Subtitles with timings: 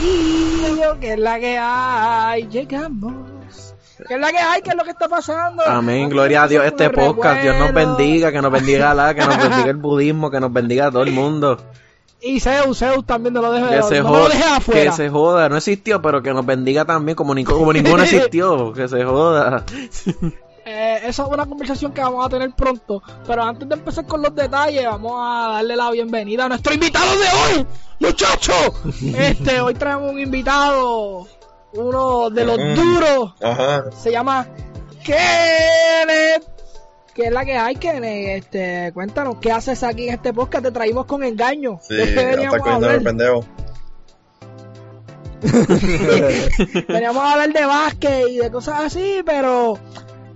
[0.00, 3.14] Corillo, que es la que hay, llegamos.
[4.06, 4.60] ¿Qué es la que hay?
[4.62, 5.62] ¿Qué es lo que está pasando?
[5.66, 9.38] Amén, gloria a Dios, este podcast, Dios nos bendiga, que nos bendiga la, que nos
[9.38, 11.56] bendiga el budismo, que nos bendiga a todo el mundo.
[12.20, 14.82] Y Zeus, Zeus también no lo deje, Que se no lo joda, deje afuera.
[14.82, 18.72] que se joda, no existió, pero que nos bendiga también, como, ni- como ninguno existió,
[18.74, 19.64] que se joda.
[20.68, 23.00] Eh, esa es una conversación que vamos a tener pronto.
[23.24, 27.06] Pero antes de empezar con los detalles, vamos a darle la bienvenida a nuestro invitado
[27.18, 27.26] de
[27.60, 27.66] hoy,
[28.00, 28.72] muchachos.
[29.16, 31.28] Este, hoy traemos un invitado,
[31.74, 32.74] uno de los Mm.
[32.74, 33.34] duros.
[33.40, 33.84] Ajá.
[33.92, 34.48] Se llama
[35.04, 36.42] Kenneth.
[37.14, 38.42] ¿Qué es la que hay, Kenneth?
[38.44, 40.64] Este, cuéntanos, ¿qué haces aquí en este podcast?
[40.64, 41.78] Te traímos con engaño.
[41.80, 41.94] Sí.
[46.88, 49.78] Veníamos a hablar de básquet y de cosas así, pero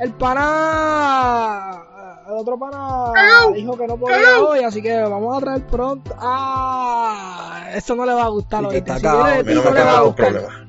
[0.01, 1.85] el pana.
[2.27, 3.13] El otro pana
[3.55, 6.15] dijo que no podía hoy, así que vamos a traer pronto.
[6.19, 7.67] ¡Ah!
[7.75, 9.25] Eso no le va a gustar Y está Si viene cagado.
[9.25, 10.33] de A ti, mí no no me le va a causa gustar.
[10.33, 10.67] problema.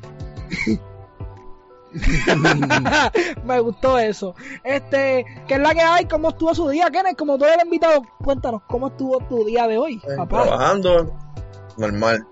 [3.44, 4.34] Me gustó eso.
[4.64, 6.06] Este, ¿qué es la que hay?
[6.06, 7.18] ¿Cómo estuvo su día, Kenneth?
[7.18, 10.44] Como tú eres invitado, cuéntanos, ¿cómo estuvo tu día de hoy, Eh, papá?
[10.44, 11.14] Trabajando,
[11.78, 12.26] normal.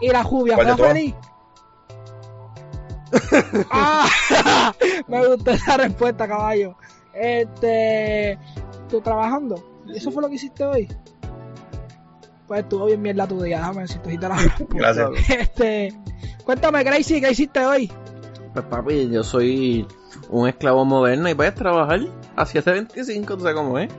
[0.00, 0.94] ¿Y la lluvia ¿Cuál de fue todas?
[3.70, 4.72] Ah,
[5.08, 6.76] me gustó esa respuesta, caballo.
[7.12, 8.38] Este,
[8.88, 9.62] ¿tú trabajando?
[9.94, 10.88] ¿Eso fue lo que hiciste hoy?
[12.46, 14.36] Pues estuvo bien mierda tu día, déjame decirte si te la
[14.70, 15.10] Gracias.
[15.28, 15.94] Este,
[16.44, 17.90] cuéntame, Gracie, ¿qué hiciste hoy?
[18.52, 19.86] Pues papi, yo soy
[20.28, 22.00] un esclavo moderno y puedes trabajar
[22.36, 23.90] a 7.25, tú sabes cómo es.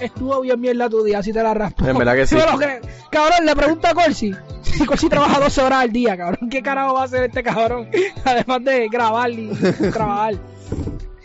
[0.00, 1.86] Estuvo bien mierda tu día, si te la raspo.
[1.86, 2.36] En verdad que sí.
[3.10, 4.32] Cabrón, le pregunta a Corsi.
[4.62, 7.88] Si Corsi trabaja 12 horas al día, cabrón, ¿qué carajo va a hacer este cabrón?
[8.24, 9.48] Además de grabar y
[9.92, 10.34] trabajar.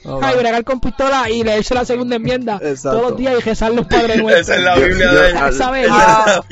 [0.05, 2.97] No, Ay, bregar con pistola y leerse la segunda enmienda Exacto.
[2.99, 4.47] todos los días y rezar los padres nuestros.
[4.49, 5.37] Esa es la Yo- Biblia de él.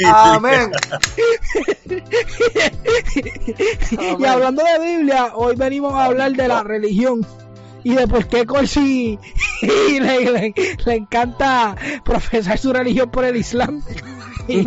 [0.05, 0.71] Ah, amén.
[4.19, 7.25] y hablando de Biblia, hoy venimos a hablar de la religión
[7.87, 9.17] y de por qué Corsi
[9.61, 10.53] le,
[10.87, 11.73] encanta
[12.03, 13.81] profesar su religión por el Islam.
[14.49, 14.61] y,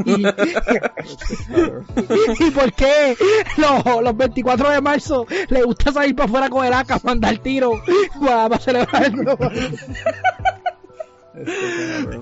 [2.51, 3.15] por qué
[3.59, 7.83] los, los 24 de marzo le gusta salir para afuera con el AK, mandar tiro
[8.25, 9.69] para, para celebrar el nuevo año.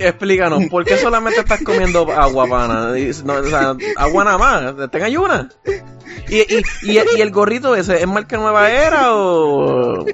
[0.01, 2.91] Explícanos, ¿por qué solamente estás comiendo agua, pana?
[2.91, 5.49] O sea, agua nada más, ¿ten ayuna?
[6.29, 10.05] ¿Y, y, y, y el gorrito ese, ¿es marca nueva era o...?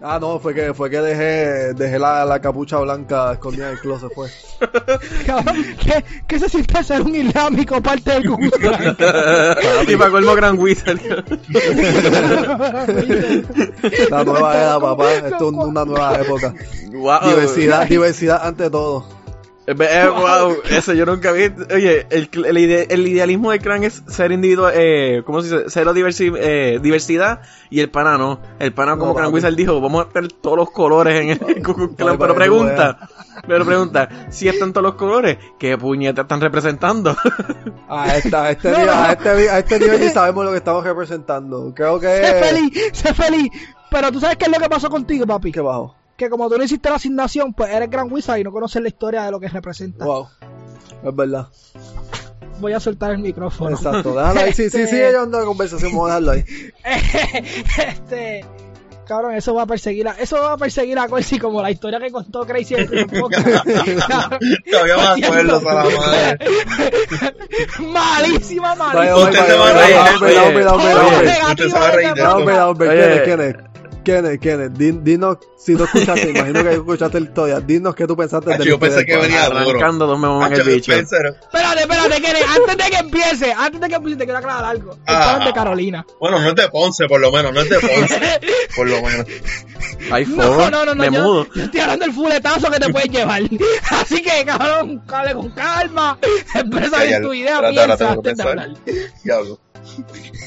[0.00, 3.80] Ah, no, fue que fue que dejé, dejé la, la capucha blanca escondida en el
[3.80, 4.30] closet, fue.
[5.26, 8.38] Cabrón, ¿qué, ¿Qué se siente ser un islámico parte del Ku
[9.88, 11.00] y para colmo Gran Wizard.
[14.08, 15.14] La nueva era, papá.
[15.14, 16.54] Esto es una nueva época.
[16.92, 17.28] wow.
[17.30, 19.17] Diversidad, diversidad ante todo.
[19.70, 21.52] Eh, eh, wow, eso yo nunca vi.
[21.74, 25.64] Oye, el, el, ide- el idealismo del clan es ser individual, eh, ¿cómo se dice?
[25.68, 28.40] Cero diversi- eh, diversidad y el pana no.
[28.58, 29.34] El pana como No, Clan.
[29.34, 31.38] Wizard dijo, vamos a tener todos los colores en el.
[31.62, 32.98] Papi, Pero pregunta,
[33.46, 37.14] pero pregunta, si están todos los colores, ¿qué puñetas están representando?
[37.90, 40.56] A, esta, a, este No, nivel, a, este, a este nivel ni sabemos lo que
[40.56, 41.74] estamos representando.
[41.74, 42.42] Creo sé que.
[42.42, 43.50] feliz, sé feliz.
[43.90, 45.52] Pero tú sabes qué es lo que pasó contigo, papi.
[45.52, 45.94] Que bajo.
[46.18, 48.88] Que como tú no hiciste la asignación, pues eres Gran Wizard y no conoces la
[48.88, 50.04] historia de lo que representa.
[50.04, 50.28] Wow.
[51.04, 51.46] Es verdad.
[52.60, 53.70] Voy a soltar el micrófono.
[53.76, 54.14] Exacto.
[54.14, 54.52] Déjalo ahí.
[54.52, 55.92] Sí, sí, Este- sigue llevando la conversación.
[55.92, 56.44] Vamos a dejarlo ahí.
[57.86, 58.44] este.
[59.06, 61.98] Cabrón, eso va a perseguir a, eso va a perseguir a Corsi como la historia
[61.98, 63.46] que contó Crazy en el primer podcast.
[64.70, 66.38] Todavía me acuerdo, haciendo- a la madre.
[67.90, 69.16] malísima, malísima.
[69.16, 69.96] Usted se va a reír,
[71.48, 73.67] Usted se va a reír este de
[74.08, 74.22] No.
[74.22, 74.40] Kenneth, Kenneth.
[74.40, 78.16] Kenneth, Kenneth, din- dinos, si tú escuchaste, imagino que escuchaste la historia, dinos qué tú
[78.16, 79.58] pensaste Hacho, del yo pensé que venía duro.
[79.58, 80.92] Arrancando dos me en el bicho.
[80.92, 84.98] Espérate, espérate, que antes de que empiece, antes de que empiece, te quiero aclarar algo.
[85.06, 85.42] Ah.
[85.44, 86.06] de Carolina.
[86.20, 88.20] Bueno, no es de Ponce, por lo menos, no es de Ponce.
[88.76, 89.26] por lo menos.
[90.10, 90.94] iPhone, No, no, no, no.
[90.94, 91.46] me yo, mudo.
[91.54, 93.42] yo estoy hablando del fuletazo que te puedes llevar.
[93.90, 96.18] Así que, cabrón, dale con calma.
[96.54, 98.70] Expresa bien tu idea, piensa tengo que antes de hablar.
[99.24, 99.60] Diablo.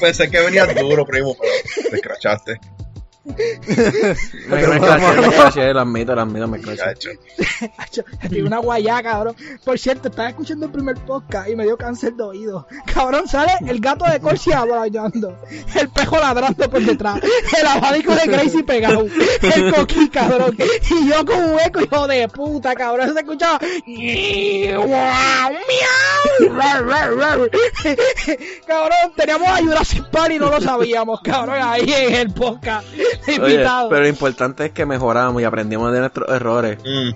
[0.00, 2.60] Pensé que venía duro, primo, pero te escrachaste.
[4.48, 6.58] Me, me me escraché, lo admito, lo admito, me.
[7.78, 9.36] Hacho, Tiene una guayá, cabrón.
[9.64, 12.66] Por cierto, estaba escuchando el primer podcast y me dio cáncer de oído.
[12.92, 15.38] Cabrón, sale el gato de Corsi hablando,
[15.74, 17.20] el pejo ladrando por detrás,
[17.58, 19.06] el abanico de Gracie pegado,
[19.42, 20.56] el coquí, cabrón.
[20.90, 23.12] Y yo con un eco, hijo de puta, cabrón.
[23.14, 23.60] Se escuchaba.
[23.86, 25.52] miau.
[28.66, 32.86] Cabrón, teníamos a Jurassic Park y no lo sabíamos, cabrón, ahí en el podcast.
[33.42, 36.78] Oye, pero lo importante es que mejoramos y aprendimos de nuestros errores.
[36.84, 37.10] Mm.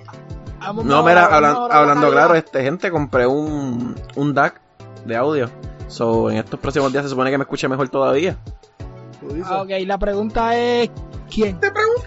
[0.60, 4.60] Vamos No, mira, hablan- hablando claro, este gente compré un, un DAC
[5.04, 5.50] de audio
[5.88, 8.36] So, en estos próximos días se supone que me escuche mejor todavía.
[9.44, 10.90] Ah, ok, la pregunta es:
[11.32, 11.60] ¿quién?
[11.60, 12.02] Te pregunto.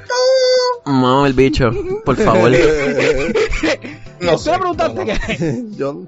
[0.85, 1.71] No, el bicho,
[2.03, 2.51] por favor.
[4.21, 4.51] No Tú sé.
[4.51, 5.63] le preguntaste que.
[5.77, 6.04] Yo,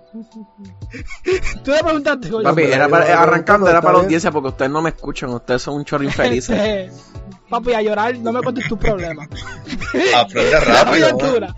[1.64, 2.44] Tú le preguntaste, coño.
[2.44, 5.62] Papi, era para, la arrancando, era para la audiencia porque ustedes no me escuchan, ustedes
[5.62, 6.92] son un chorro infelices.
[7.50, 9.28] Papi, a llorar, no me cuentes tus problemas.
[10.16, 11.12] Aprende La rápido.
[11.18, 11.56] dura.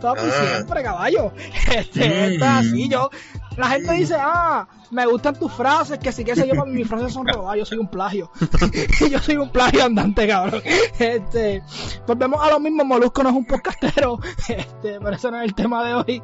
[0.00, 0.52] Papi, Ah.
[0.54, 1.32] siempre, caballo.
[1.74, 2.42] Este, esto es Mm.
[2.44, 3.10] así, yo.
[3.56, 7.12] La gente dice, ah, me gustan tus frases, que sí que sé yo, mis frases
[7.12, 8.30] son robadas, yo soy un plagio.
[9.10, 10.62] yo soy un plagio andante, cabrón.
[10.98, 11.62] Este,
[12.06, 14.18] volvemos a lo mismo, Molusco no es un podcastero.
[14.48, 16.22] Este, pero ese no es el tema de hoy.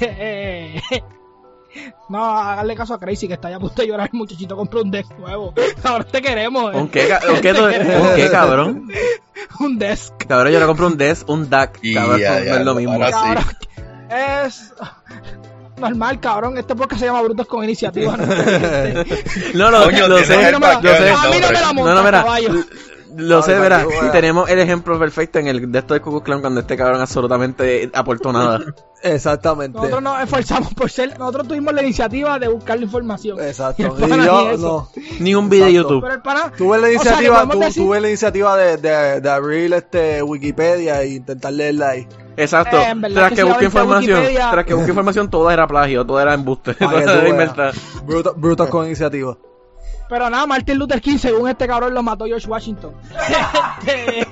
[0.00, 0.80] Eh,
[2.08, 4.82] No, háganle caso a Crazy que está ya a punto de llorar, el muchachito compró
[4.82, 5.54] un desk nuevo.
[5.84, 6.76] Ahora te queremos, eh.
[6.76, 7.08] ¿Con qué,
[7.40, 7.54] qué,
[8.16, 8.88] qué, cabrón?
[9.60, 10.14] Un desk.
[10.26, 13.04] Cabrón, yo le compro un DES, un DAC, cabrón, no es lo mismo.
[13.04, 14.72] es
[15.80, 16.58] normal, cabrón.
[16.58, 18.16] Este podcast se llama Brutos con Iniciativa.
[18.16, 18.24] ¿no?
[18.32, 19.70] Este, No,
[20.36, 21.10] mí no me la, lo sé.
[21.10, 22.50] a mí no me la No, monta, no, mira, caballo.
[23.16, 23.86] Lo sé, verá.
[23.86, 24.12] Wea.
[24.12, 27.90] Tenemos el ejemplo perfecto en el de esto de Klux Klan cuando este cabrón absolutamente
[27.94, 28.60] aportó nada.
[29.02, 29.76] exactamente.
[29.76, 31.18] Nosotros nos esforzamos por ser.
[31.18, 33.38] Nosotros tuvimos la iniciativa de buscar la información.
[33.40, 33.82] Exacto.
[33.98, 34.88] Y el Y yo, ni eso.
[34.96, 35.02] no.
[35.20, 35.72] Ni un video de.
[35.72, 36.02] YouTube.
[36.02, 36.52] Pero el pana.
[36.56, 39.72] Tuve la o sea, iniciativa, podemos tu- decir- tuve la iniciativa de, de, de abrir
[39.74, 42.06] este Wikipedia e intentar leerla ahí.
[42.36, 42.76] Exacto.
[42.78, 45.50] Eh, en verdad Tras que que si busqué información, Wikipedia- tras que busqué información, todo
[45.50, 46.74] era plagio, todo era embuste.
[46.74, 47.72] Tú era.
[48.06, 49.36] Bruto- Brutos con iniciativa.
[50.10, 52.92] Pero nada, Martin Luther King, según este cabrón, lo mató George Washington.
[53.86, 54.26] Este,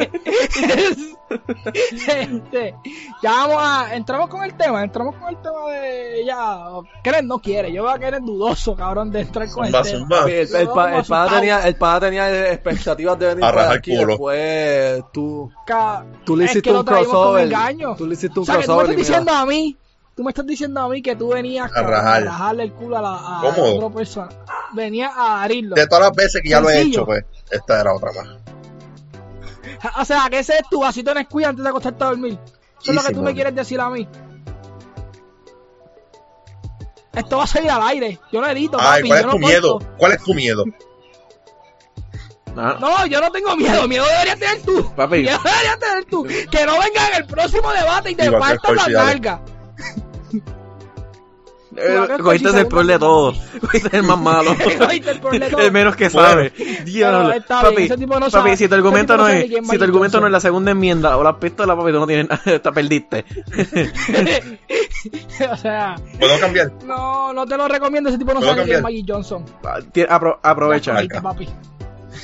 [2.07, 2.75] este,
[3.23, 3.95] ya vamos a.
[3.95, 6.25] Entramos con el tema, entramos con el tema de.
[6.27, 6.59] Ya.
[7.03, 9.99] Kenneth no quiere, yo veo a Kenneth dudoso, cabrón, de entrar con Zumba, el tema.
[10.01, 10.25] zumba.
[10.25, 11.29] El, el, Yo pa- como el pana asustado.
[11.41, 13.97] tenía, el tenía expectativas de venir A para rajar aquí.
[13.97, 14.07] culo.
[14.09, 17.53] Después tú, Ca- tú le es hiciste un crossover.
[17.97, 18.91] Tú le hiciste O un sea, que tú me crossover.
[18.91, 19.77] estás diciendo a mí,
[20.19, 22.23] tú me estás diciendo a mí que tú venías cabrón, rajar.
[22.23, 24.29] a rajarle el culo a la a otra persona.
[24.73, 25.77] Venías a herirlo.
[25.77, 28.27] De todas las veces que ya lo he hecho, pues, esta era otra más.
[30.01, 32.37] O sea, que ese es tu vasito en escuela antes de acostarte a dormir.
[32.83, 34.09] Eso es lo que tú me quieres decir a mí.
[37.13, 38.19] Esto va a salir al aire.
[38.33, 39.09] Yo lo edito, Ay, papi.
[39.09, 39.73] ¿cuál yo es tu no miedo?
[39.75, 39.95] corto.
[39.99, 40.65] ¿Cuál es tu miedo?
[42.57, 43.87] Ah, No, yo no tengo miedo.
[43.87, 44.93] Miedo deberías tener tú.
[44.97, 45.19] Papi.
[45.23, 46.25] Miedo deberías tener tú.
[46.25, 49.58] Que no venga en el próximo debate y te partan las corciales.
[51.79, 52.19] Nalgas.
[52.19, 53.35] eh, cogiste el peor de todo.
[53.61, 54.55] Cogiste el más malo.
[54.79, 55.61] Cogiste el peor de todo.
[55.61, 56.51] El menos que sabe.
[56.85, 57.35] Diablo.
[57.49, 61.17] Papi, si tu argumento no es, es si tu argumento no es la segunda enmienda
[61.17, 63.25] o la pistola, papi, tú no tienes nada, te perdiste.
[65.51, 66.73] o sea, ¿Puedo cambiar?
[66.85, 68.09] no, no te lo recomiendo.
[68.09, 68.83] Ese tipo no ¿Puedo sabe quién es?
[68.83, 69.45] Maggie Johnson.
[69.63, 70.97] Apro- aprovecha.
[71.23, 71.49] Papi.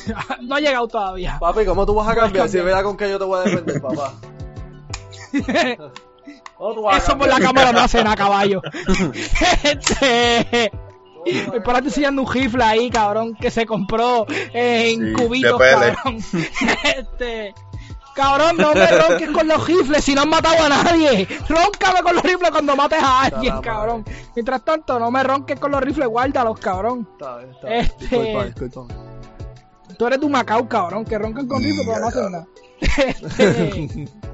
[0.42, 1.38] no ha llegado todavía.
[1.38, 2.48] Papi, ¿cómo tú vas a cambiar?
[2.48, 4.12] Si verás con qué yo te voy a defender, papá.
[6.96, 8.62] Eso por la cámara no hace nada, caballo.
[9.62, 10.72] este.
[11.26, 16.18] El para te enseñando un rifle ahí, cabrón, que se compró en Sí, cubitos, cabrón.
[16.84, 17.54] Este.
[18.14, 21.26] Cabrón, no me ronques con los rifles si no han matado a nadie.
[21.48, 24.04] Róncame con los rifles cuando mates a alguien, cabrón.
[24.36, 27.08] Mientras tanto, no me ronques con los rifles, guárdalos, cabrón.
[27.12, 27.80] Está bien, está bien.
[27.80, 28.94] Este- Disculpa, disculpa.
[29.98, 32.46] Tú eres un Macao, cabrón, que roncan con rifles, pero no hacen nada.
[32.80, 34.08] Este.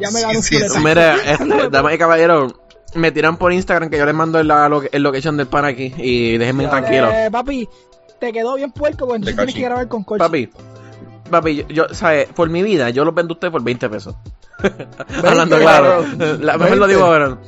[0.00, 0.58] ya me ganó un Sí.
[0.84, 2.54] Mira, este, damas y caballeros,
[2.94, 5.92] me tiran por Instagram que yo les mando la lo- el location del pan aquí
[5.96, 6.70] y déjenme Ya.
[6.70, 7.10] tranquilo.
[7.10, 7.68] Eh, papi,
[8.18, 10.18] te quedó bien puerco, pues entonces tienes que grabar con Corsi.
[10.18, 10.50] Papi,
[11.30, 12.28] papi, yo, yo, ¿sabes?
[12.34, 14.14] Por mi vida, yo los vendo a ustedes por 20 pesos.
[15.24, 16.04] Hablando 20, claro.
[16.40, 16.88] La, mejor lo 20.
[16.88, 17.38] digo ahora.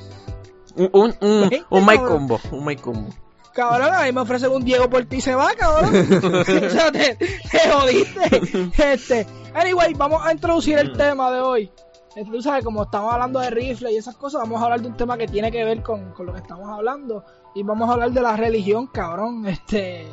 [0.74, 3.10] Un, un, un, 20, un mic combo, un mic combo.
[3.52, 5.94] Cabrón, ahí me ofrecen un Diego por ti y se va, cabrón.
[6.24, 8.72] o sea, te, te jodiste.
[8.94, 11.70] Este, anyway, vamos a introducir el tema de hoy.
[12.14, 14.88] Este, Tú sabes, como estamos hablando de rifles y esas cosas, vamos a hablar de
[14.88, 17.24] un tema que tiene que ver con, con lo que estamos hablando.
[17.54, 19.46] Y vamos a hablar de la religión, cabrón.
[19.46, 20.06] Este.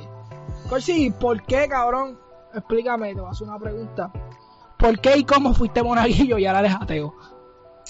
[0.70, 2.20] Corsi, ¿por qué, cabrón?
[2.54, 4.12] Explícame, te voy a hacer una pregunta.
[4.78, 7.14] ¿Por qué y cómo fuiste monaguillo y ahora eres ateo?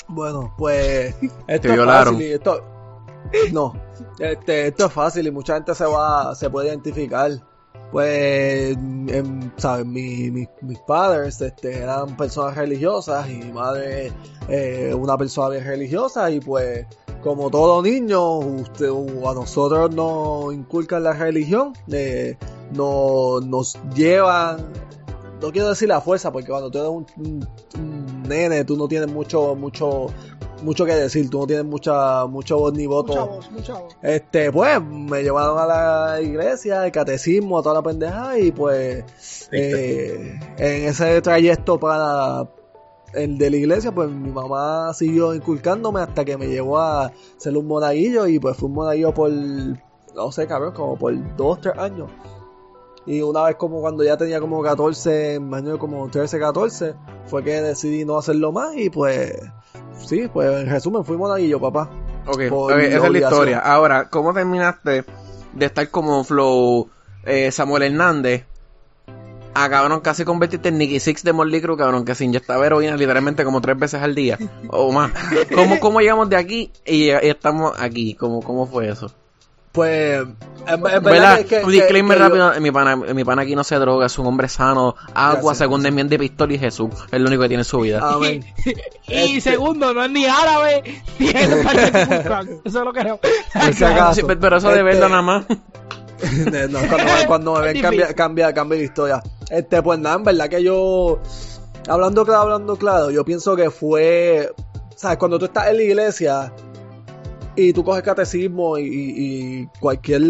[0.07, 2.13] Bueno, pues esto Te es violaron.
[2.15, 2.63] fácil y esto
[3.51, 3.73] no,
[4.17, 7.31] este, esto es fácil y mucha gente se va, se puede identificar.
[7.91, 9.85] Pues, en, ¿sabes?
[9.85, 14.11] Mi- mi- mis padres este, eran personas religiosas y mi madre
[14.47, 16.85] eh, una persona bien religiosa y pues
[17.23, 22.37] como todo niño, usted, a nosotros nos inculcan la religión, eh,
[22.73, 24.57] no- nos llevan,
[25.41, 28.87] no quiero decir la fuerza, porque cuando tú eres un, un- un nene, tú no
[28.87, 30.07] tienes mucho, mucho,
[30.63, 33.13] mucho que decir, tú no tienes mucha, mucho voz ni voto.
[33.13, 33.97] Mucha voz, mucha voz.
[34.01, 39.03] Este, pues, me llevaron a la iglesia, el catecismo, a toda la pendeja, y pues,
[39.51, 42.47] eh, en ese trayecto para,
[43.13, 47.57] el de la iglesia, pues mi mamá siguió inculcándome hasta que me llevó a ser
[47.57, 51.77] un monaguillo y pues fui un monaguillo por, no sé, cabrón, como por dos, tres
[51.77, 52.09] años.
[53.05, 56.93] Y una vez como cuando ya tenía como 14, años como 13, 14,
[57.25, 59.35] fue que decidí no hacerlo más y pues,
[60.05, 61.89] sí, pues en resumen fui monaguillo, papá.
[62.25, 63.59] Ok, Por ok, esa es la historia.
[63.59, 65.03] Ahora, ¿cómo terminaste
[65.53, 66.89] de estar como Flow
[67.25, 68.45] eh, Samuel Hernández
[69.53, 72.95] a cabrón casi convertirte en Nicky Six de Molly Crew, cabrón, que se inyectaba heroína
[72.95, 74.37] literalmente como tres veces al día
[74.69, 75.11] o más?
[75.53, 78.13] ¿Cómo, cómo llegamos de aquí y, y estamos aquí?
[78.13, 79.11] ¿Cómo, ¿Cómo fue eso?
[79.71, 80.35] Pues, en,
[80.67, 81.37] en verdad ¿Verdad?
[81.39, 84.17] que- que- Un disclaimer que rápido, mi pana, mi pana aquí no se droga, es
[84.17, 85.57] un hombre sano, agua, Gracias.
[85.59, 87.99] segunda enmienda de pistola y Jesús, es lo único que tiene en su vida.
[88.03, 88.43] Amén.
[89.07, 90.83] Y Este- segundo, no es ni árabe
[91.19, 92.49] de Kukulkan.
[92.49, 94.13] Eso es lo acaso.
[94.13, 95.45] Sí, pero eso de Este- verlo nada más.
[96.69, 99.23] No, cuando, me- cuando me ven cambia, cambia, cambia la historia.
[99.49, 101.19] Este, pues nada, en verdad que yo,
[101.87, 104.51] hablando claro, hablando claro, yo pienso que fue,
[104.95, 106.53] sabes, cuando tú estás en la iglesia
[107.59, 110.21] y tú coges catecismo y, cualquier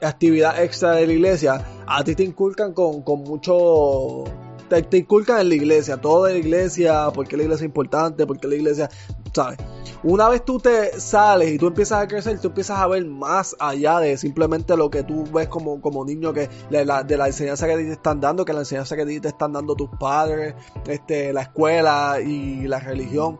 [0.00, 4.24] actividad extra de la iglesia, a ti te inculcan con, con mucho,
[4.68, 8.26] te, inculcan en la iglesia, todo de la iglesia, por qué la iglesia es importante,
[8.26, 8.90] por qué la iglesia,
[9.32, 9.58] ¿sabes?
[10.02, 13.54] Una vez tú te sales y tú empiezas a crecer, tú empiezas a ver más
[13.60, 17.26] allá de simplemente lo que tú ves como, como niño que de la, de la
[17.26, 20.54] enseñanza que te están dando, que la enseñanza que te están dando tus padres,
[20.88, 23.38] este, la escuela y la religión.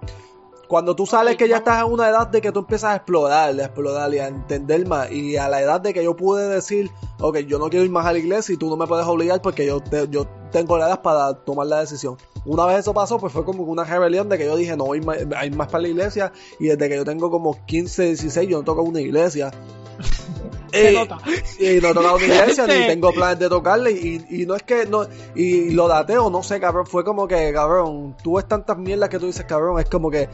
[0.71, 3.49] Cuando tú sales que ya estás en una edad de que tú empiezas a explorar,
[3.59, 6.89] a explorar y a entender más, y a la edad de que yo pude decir,
[7.19, 9.43] ok, yo no quiero ir más a la iglesia y tú no me puedes obligar
[9.43, 12.17] porque yo, te- yo tengo la edad para tomar la decisión.
[12.45, 15.00] Una vez eso pasó, pues fue como una rebelión de que yo dije, no voy
[15.00, 18.49] más, a ir más para la iglesia, y desde que yo tengo como 15, 16,
[18.49, 19.50] yo no toco una iglesia.
[20.73, 21.19] Se Eh, nota.
[21.59, 24.62] y no he tocado una iglesia, ni tengo planes de tocarle, y, y no es
[24.62, 28.79] que, no, y lo dateo, no sé, cabrón, fue como que, cabrón, tú ves tantas
[28.79, 30.29] mierdas que tú dices, cabrón, es como que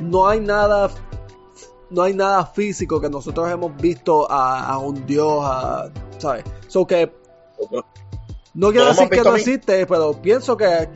[0.00, 0.90] no hay nada,
[1.90, 6.44] no hay nada físico que nosotros hemos visto a, a un dios, a, ¿sabes?
[6.68, 7.12] So que,
[8.54, 10.88] no quiero ¿Cómo decir que no existe, pero pienso que,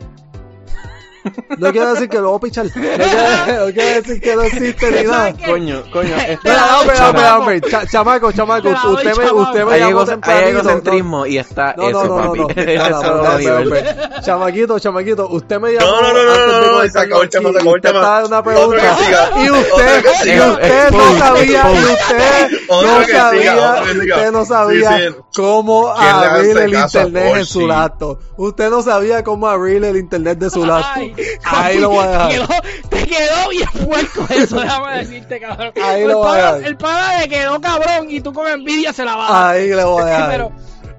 [1.57, 4.41] no quiero decir que lo voy a pichar, no quiero, no quiero decir que no
[4.43, 5.33] existe ni nada.
[5.45, 7.09] Coño, coño, este- Mira, hombre, Chamaco.
[7.09, 9.35] hombre, hombre, cha- chamaco, chamaco, usted me, chamaco.
[9.37, 12.39] usted me hay, llamó hay tempranito, no- egocentrismo y está no, eso, no, no, papi.
[12.39, 12.55] no, no.
[12.95, 14.21] No, no, no, no.
[14.21, 17.37] Chamaquito, chamaquito, usted me llamó No, no, no, no, no, no, se acabó el aquí
[17.37, 18.97] se acabó el una pregunta
[19.37, 23.65] y usted, y usted no sabía, y usted no sabía,
[23.97, 27.67] usted no sabía cómo ¿Quién le abrir el internet en su Corsi?
[27.67, 28.19] laptop.
[28.37, 31.14] Usted no sabía cómo abrir el internet de su laptop.
[31.43, 32.29] Ahí lo voy a dejar.
[32.29, 32.47] Te quedó,
[32.89, 35.73] te quedó bien puerco eso, déjame decirte, cabrón.
[35.81, 36.63] Ahí el lo voy a dejar.
[36.63, 39.83] El pana le quedó cabrón y tú con envidia se la vas a Ahí le
[39.83, 40.29] voy a dejar.
[40.31, 40.51] Pero,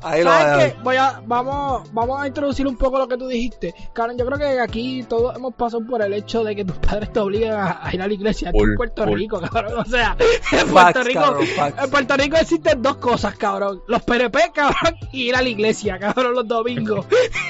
[0.03, 0.77] Ahí lo voy a ¿sabes dejar.
[0.77, 0.83] qué?
[0.85, 3.75] Voy a, vamos, vamos a introducir un poco lo que tú dijiste.
[3.93, 7.13] Cabrón, yo creo que aquí todos hemos pasado por el hecho de que tus padres
[7.13, 8.51] te obligan a, a ir a la iglesia.
[8.51, 9.05] Aquí en Puerto.
[9.07, 9.79] Rico, cabrón.
[9.81, 10.17] O sea,
[10.53, 13.83] en Facts, Puerto Rico, cabrón, en Puerto Rico existen dos cosas, cabrón.
[13.89, 17.07] Los PNP, cabrón, y ir a la iglesia, cabrón, los domingos.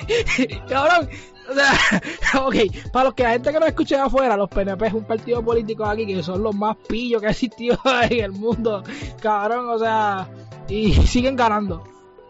[0.68, 1.10] cabrón.
[2.42, 2.54] Ok,
[2.92, 5.42] para los que la gente que nos escuche de afuera, los PNP es un partido
[5.42, 7.78] político aquí que son los más pillos que ha existido
[8.10, 8.82] en el mundo,
[9.20, 10.28] cabrón, o sea,
[10.68, 11.82] y siguen ganando.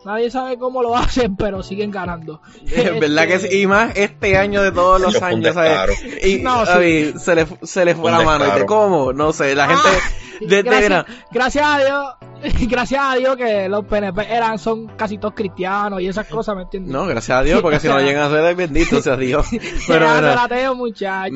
[0.05, 2.41] Nadie sabe cómo lo hacen, pero siguen ganando.
[2.65, 6.01] Es verdad que Este, sí, y más este año de todos los años, ¿sabes?
[6.25, 7.13] Y No, sí.
[7.19, 8.45] Se, le, se le fue la mano.
[8.45, 8.67] ¿y descaro.
[8.67, 9.13] ¿Cómo?
[9.13, 9.83] No sé, la gente...
[9.85, 10.11] Ah,
[10.43, 12.07] de- de- gracias, mira, gracias a Dios,
[12.69, 16.63] gracias a Dios que los PNP eran, son casi todos cristianos y esas cosas, ¿me
[16.63, 16.93] entiendes?
[16.93, 19.47] no, gracias a Dios, porque si no llegan a ser bendito sea Dios.
[19.87, 21.35] Pero mira, muchacho.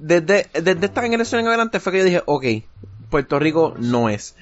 [0.00, 2.44] desde, desde esta generación en adelante fue que yo dije, ok,
[3.10, 4.34] Puerto Rico no es.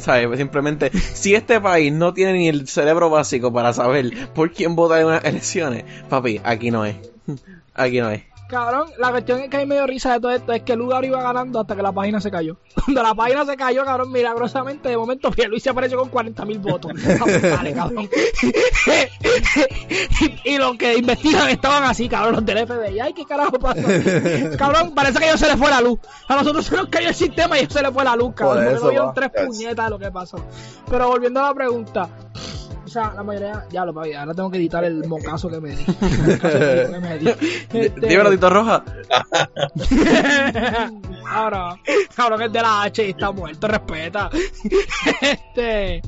[0.00, 0.38] ¿Sabes?
[0.38, 5.00] Simplemente, si este país no tiene ni el cerebro básico para saber por quién vota
[5.00, 6.96] en unas elecciones, papi, aquí no es.
[7.74, 8.22] Aquí no es.
[8.48, 11.04] Cabrón, la cuestión es que hay medio risa de todo esto es que el lugar
[11.04, 12.56] iba ganando hasta que la página se cayó.
[12.74, 16.58] Cuando la página se cayó, cabrón, milagrosamente, de momento Luis se apareció con 40 mil
[16.58, 16.92] votos.
[17.42, 18.08] Dale, cabrón.
[20.44, 23.00] y, y los que investigan estaban así, cabrón, los del FBI.
[23.00, 23.82] Ay, ¿qué carajo pasó?
[24.56, 25.98] cabrón, parece que a ellos se les fue la luz.
[26.28, 28.32] A nosotros se nos cayó el sistema y a ellos se les fue la luz,
[28.34, 28.64] cabrón.
[28.64, 29.14] Por porque eso, no vieron va.
[29.14, 30.38] tres puñetas de lo que pasó.
[30.90, 32.08] Pero volviendo a la pregunta.
[32.88, 35.76] O sea, la mayoría, ya lo papi, ahora tengo que editar el mocazo que me
[35.76, 35.84] di.
[36.00, 36.58] El mocazo
[36.92, 37.28] que me di.
[37.74, 38.82] Este- Dímelo, Tito Roja.
[41.26, 41.76] ahora,
[42.16, 44.30] cabrón, es de la H y está muerto, respeta.
[45.20, 46.00] este.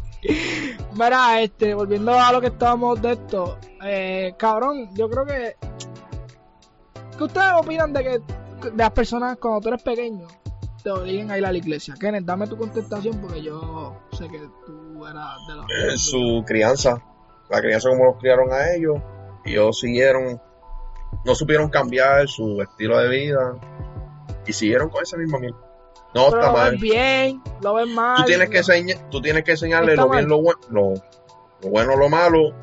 [0.95, 5.57] Mira, este, volviendo a lo que estábamos de esto, eh, cabrón, yo creo que.
[7.19, 8.11] ¿Qué ustedes opinan de que
[8.71, 10.27] de las personas cuando tú eres pequeño
[10.83, 11.95] te obliguen a ir a la iglesia?
[12.01, 15.93] Kenneth, dame tu contestación porque yo sé que tú de.
[15.93, 17.03] Eh, su crianza,
[17.49, 18.99] la crianza como los criaron a ellos,
[19.45, 20.41] y ellos siguieron
[21.25, 23.55] no supieron cambiar su estilo de vida
[24.47, 25.59] y siguieron con esa misma mierda.
[26.15, 26.71] No Pero está lo mal.
[26.73, 28.17] ven bien, lo ven mal.
[28.17, 30.31] Tú tienes que enseñar, tú tienes que enseñarle Está lo bien, mal.
[30.31, 30.95] lo bueno, lo,
[31.63, 32.55] lo bueno, lo malo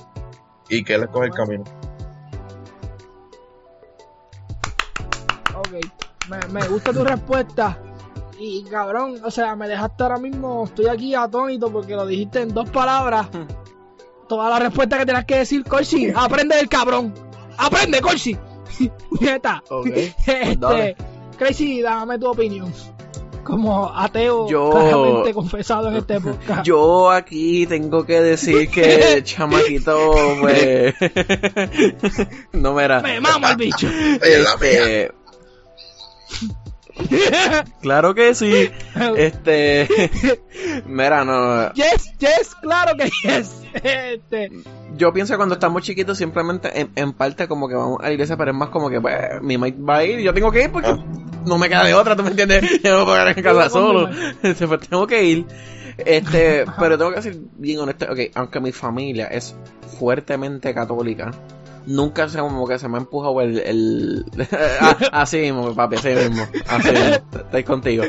[0.70, 1.64] y que él escoge el camino.
[5.56, 5.74] Ok,
[6.30, 7.78] me, me gusta tu respuesta.
[8.40, 12.50] Y cabrón, o sea, me dejaste ahora mismo, estoy aquí atónito porque lo dijiste en
[12.54, 13.28] dos palabras.
[14.28, 17.14] Toda la respuesta que tenías que decir, Corsi, aprende del cabrón.
[17.58, 18.38] Aprende, Corsi.
[19.22, 19.64] Neta.
[19.70, 19.88] Ok.
[20.28, 20.96] Este.
[21.38, 22.72] Crazy, dame tu opinión.
[23.44, 26.64] Como ateo Yo- claramente confesado en este podcast.
[26.66, 29.98] Yo aquí tengo que decir que el chamaquito,
[30.42, 30.94] pues.
[32.52, 33.00] no me era.
[33.02, 33.88] Me mamo el bicho.
[34.22, 35.12] Este,
[37.82, 38.70] claro que sí.
[39.16, 39.88] Este.
[40.86, 41.74] Mira, no.
[41.74, 43.62] yes, yes, claro que yes.
[43.74, 44.52] Este,
[44.98, 48.12] Yo pienso que cuando estamos chiquitos, simplemente en, en parte como que vamos a la
[48.14, 50.52] iglesia, pero es más como que, pues, mi mate va a ir y yo tengo
[50.52, 50.96] que ir porque
[51.46, 52.82] no me queda de otra, ¿tú me entiendes?
[52.84, 54.10] Yo no puedo quedar en casa solo.
[54.42, 55.46] pues tengo que ir.
[55.98, 59.56] Este, pero tengo que ser bien honesto, ok, aunque mi familia es
[59.98, 61.32] fuertemente católica,
[61.88, 64.26] nunca se como que se me ha empujado el, el...
[64.80, 68.04] Ah, así mismo, papi, así mismo, así mismo, estoy contigo.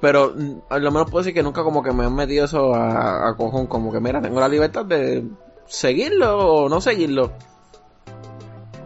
[0.00, 2.74] Pero mm, a lo menos puedo decir que nunca como que me han metido eso
[2.74, 5.24] a, a cojón, como que mira, tengo la libertad de
[5.66, 7.32] seguirlo o no seguirlo.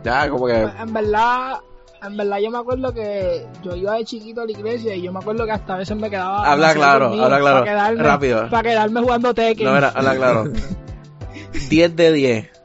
[0.05, 0.61] Ya, como que...
[0.61, 1.61] en verdad,
[2.03, 5.13] en verdad yo me acuerdo que yo iba de chiquito a la iglesia y yo
[5.13, 8.51] me acuerdo que hasta a veces me quedaba Habla claro, habla claro, para quedarme, rápido.
[8.51, 9.67] para quedarme jugando Tekken.
[9.67, 10.45] No, habla claro.
[11.69, 12.62] 10 de 10.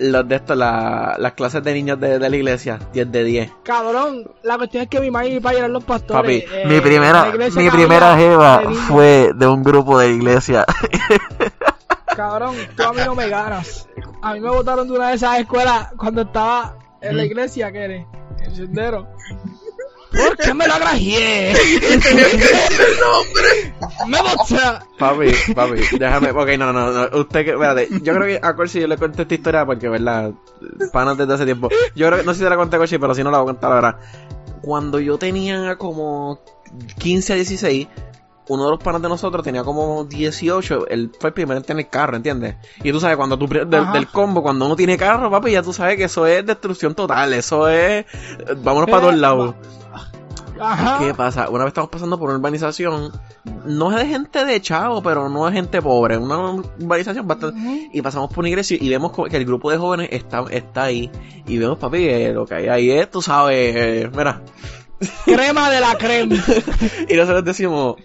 [0.00, 3.52] Los de estos, la- las clases de niños de, de la iglesia, 10 de 10.
[3.64, 6.42] Cabrón, la cuestión es que mi madre y mi padre eran los pastores.
[6.44, 10.64] Papi, eh, mi primera, mi primera jeva de fue de un grupo de iglesia.
[12.16, 13.88] Cabrón, tú a mí no me ganas.
[14.22, 17.78] A mí me botaron de una de esas escuelas cuando estaba en la iglesia, ¿qué
[17.84, 18.06] eres?
[18.42, 19.06] El sendero.
[20.10, 21.52] ¿Por qué me la grajeé?
[24.06, 24.56] me boté.
[24.98, 28.80] papi, papi, déjame, ok, no, no, no, usted que, espérate, yo creo que a Corsi
[28.80, 30.32] yo le cuento esta historia porque, verdad,
[30.92, 31.68] panas desde hace tiempo.
[31.94, 33.38] Yo creo que, no sé si te la conté a Corsi, pero si no la
[33.38, 33.98] voy a contar ahora.
[34.62, 36.40] Cuando yo tenía como
[36.98, 37.88] 15 a 16,
[38.48, 41.88] uno de los panas de nosotros tenía como 18, él fue el primero en tener
[41.88, 42.56] carro, ¿entiendes?
[42.82, 45.72] Y tú sabes, cuando tú, del, del combo, cuando uno tiene carro, papi, ya tú
[45.72, 48.06] sabes que eso es destrucción total, eso es,
[48.56, 49.54] vámonos para todos Eh, lados.
[50.60, 50.98] Ajá.
[50.98, 51.48] ¿Qué pasa?
[51.48, 53.12] Una vez estamos pasando por una urbanización,
[53.64, 57.90] no es de gente de chavo, pero no es gente pobre, una urbanización bastante...
[57.92, 61.10] Y pasamos por una iglesia y vemos que el grupo de jóvenes está, está ahí.
[61.46, 64.42] Y vemos, papi, que lo que hay ahí es, tú sabes, eh, mira.
[65.24, 66.36] Crema de la crema.
[67.08, 67.96] Y nosotros decimos,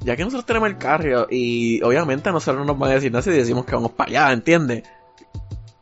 [0.00, 3.12] ya que nosotros tenemos el carro, y obviamente a nosotros no nos van a decir
[3.12, 4.82] nada si decimos que vamos para allá, ¿entiendes?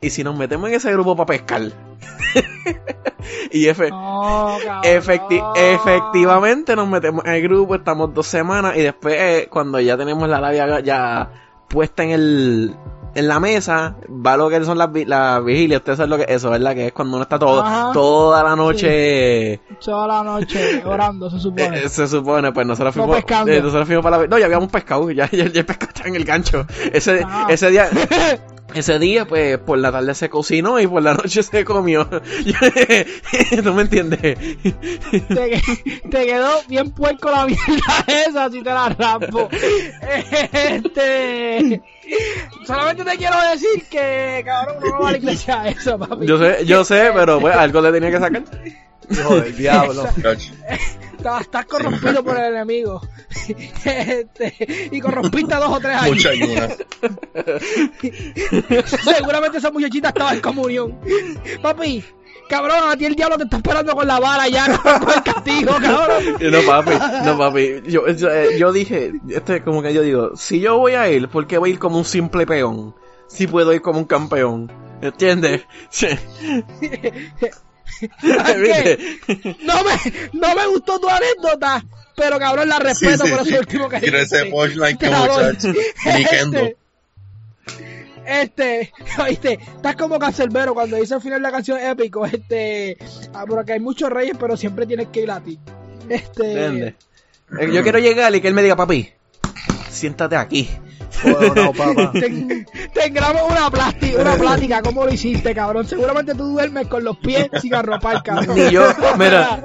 [0.01, 1.90] Y si nos metemos en ese grupo para pescar.
[3.51, 4.83] y efe- No, cabrón.
[4.85, 9.97] Efecti- efectivamente nos metemos en el grupo, estamos dos semanas y después eh, cuando ya
[9.97, 11.31] tenemos la labia ya
[11.69, 12.77] puesta en el
[13.13, 16.31] en la mesa, va lo que son las, las vigilias, ustedes saben lo que es
[16.37, 16.75] eso, ¿verdad?
[16.75, 17.91] Que es cuando uno está todo, Ajá.
[17.93, 21.77] toda la noche, Toda la noche orando, se supone.
[21.81, 23.51] eh, se supone, pues nosotros No fuimos, pescando.
[23.51, 24.27] eh, nosotros fuimos para la...
[24.29, 26.65] No, ya habíamos pescado, ya, ya, ya el pescado está en el gancho.
[26.93, 27.89] Ese, ese día...
[28.75, 32.09] Ese día, pues, por la tarde se cocinó y por la noche se comió.
[33.65, 34.21] ¿Tú me entiendes?
[34.21, 35.63] te,
[36.11, 39.49] te quedó bien puerco la mierda esa si te la rapo.
[40.53, 41.81] Este.
[42.67, 46.27] Solamente te quiero decir que, cabrón, uno no va a la iglesia a eso, papi.
[46.27, 48.43] Yo sé, yo sé, pero pues algo le tenía que sacar.
[49.09, 50.05] Hijo del diablo.
[51.21, 53.01] Estás, corrompido por el enemigo.
[53.85, 56.17] Este, y corrompiste a dos o tres años.
[56.17, 56.77] Mucha ayuda.
[58.87, 60.99] Seguramente esa muchachita estaba en comunión.
[61.61, 62.05] Papi,
[62.49, 65.73] cabrón, a ti el diablo te está esperando con la vara ya con el castigo,
[65.81, 66.37] cabrón.
[66.41, 66.93] No, papi,
[67.25, 67.83] no, papi.
[67.87, 71.29] Yo, yo, eh, yo dije, este, como que yo digo, si yo voy a ir,
[71.29, 72.95] ¿por qué voy a ir como un simple peón?
[73.27, 74.73] Si puedo ir como un campeón.
[75.03, 75.67] ¿Entiendes?
[79.63, 81.85] No me, no me gustó tu anécdota,
[82.17, 83.51] pero cabrón la respeto Sí, sí, por sí.
[83.51, 85.73] eso último que Quiero ese punchline que muchacho.
[86.05, 86.77] Este,
[88.27, 92.97] este, oíste, estás como cancerbero cuando dice al final la canción épico, este,
[93.35, 95.59] ah, porque hay muchos reyes, pero siempre tienes que ir a ti.
[96.09, 96.95] Este, ¿Entiendes?
[97.59, 99.11] Eh, Yo quiero llegar y que él me diga, papi,
[99.91, 100.69] siéntate aquí.
[101.23, 102.13] Bueno, no,
[102.95, 105.87] tengamos una plática, una plática, ¿cómo lo hiciste, cabrón?
[105.87, 108.57] Seguramente tú duermes con los pies sin arropar, cabrón.
[108.57, 108.83] Ni yo,
[109.19, 109.63] mira,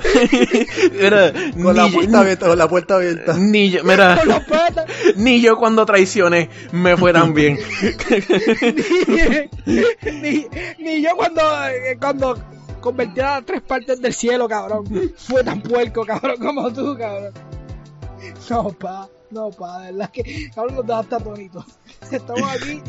[1.02, 3.34] mira, Con la yo- puerta abierta, con la puerta abierta.
[3.38, 4.22] ni yo, mira,
[5.16, 7.58] ni yo cuando traicioné me fue tan bien.
[9.66, 10.46] ni, ni,
[10.80, 12.38] ni yo cuando, eh, cuando
[12.82, 14.86] convertida a tres partes del cielo, cabrón.
[15.18, 17.32] Fue tan puerco, cabrón, como tú, cabrón.
[18.50, 21.66] No, pa, no, pa, de verdad que, cabrón, nos dejaste atónitos.
[22.12, 22.82] Estamos aquí.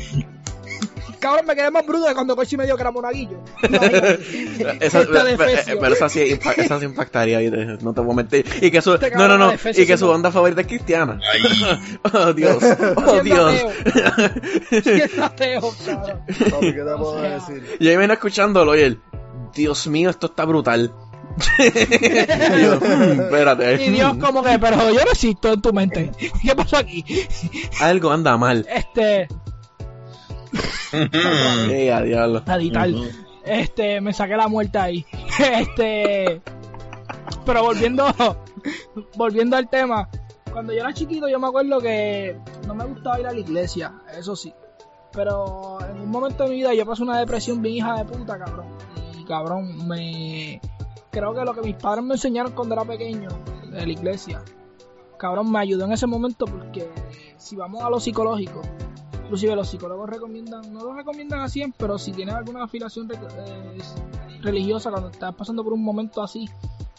[1.21, 3.39] Cabrón, me quedé más bruto de cuando Cochi me dio que era monaguillo.
[3.63, 5.79] Esa- Esta pe- de pe- Efesio.
[5.81, 7.79] pero esa sí, impa- esa sí impactaría, ¿viste?
[7.83, 8.45] no te voy a mentir.
[8.61, 11.19] Y que su, Este no, no, no, y que su banda favorita es cristiana.
[11.33, 12.59] Ay, Oh, Dios,
[12.97, 13.55] oh, Dios.
[13.55, 14.83] ateo.
[14.83, 16.21] Siendo ateo, cabrón.
[16.27, 17.77] ¿qué te puedo O sea, Y decir?
[17.91, 19.01] ahí viene escuchándolo y él,
[19.55, 20.93] Dios mío, esto está brutal.
[21.59, 23.85] Y yo, "Mm, espérate.
[23.87, 26.11] Y Dios como que, pero yo no existo en tu mente.
[26.43, 27.05] ¿Qué pasó aquí?
[27.81, 28.67] Algo anda mal.
[28.69, 29.29] Este,
[30.93, 32.43] Eh, a diablo.
[33.45, 35.07] Este, me saqué la muerte ahí.
[35.39, 36.41] Este,
[37.45, 38.07] pero volviendo,
[39.15, 40.09] volviendo al tema,
[40.53, 43.93] cuando yo era chiquito yo me acuerdo que no me gustaba ir a la iglesia,
[44.19, 44.53] eso sí.
[45.13, 48.39] Pero en un momento de mi vida yo pasé una depresión bien hija de puta,
[48.39, 48.67] cabrón.
[49.19, 50.61] Y cabrón, me
[51.17, 53.31] creo que lo que mis padres me enseñaron cuando era pequeño
[53.71, 54.45] de la iglesia,
[55.19, 56.91] cabrón, me ayudó en ese momento porque
[57.39, 58.61] si vamos a lo psicológico,
[59.25, 63.79] inclusive los psicólogos recomiendan, no lo recomiendan a 100, pero si tienes alguna afiliación eh,
[64.43, 66.51] religiosa cuando estás pasando por un momento así,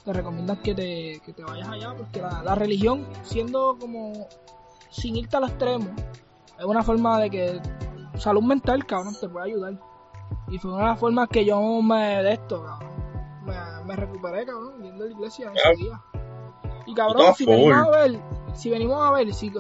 [0.04, 4.28] te recomiendan que te, que te vayas allá porque la, la religión, siendo como
[4.90, 5.92] sin irte al extremo,
[6.58, 7.62] es una forma de que
[8.16, 9.80] salud mental, cabrón, te puede ayudar.
[10.50, 12.87] Y fue una de las formas que yo me de esto, cabrón.
[13.88, 16.02] Me, recuperé, cabrón, yendo a la iglesia ese día.
[16.86, 18.20] Y cabrón, si venimos a ver,
[18.54, 19.52] si venimos a ver, si,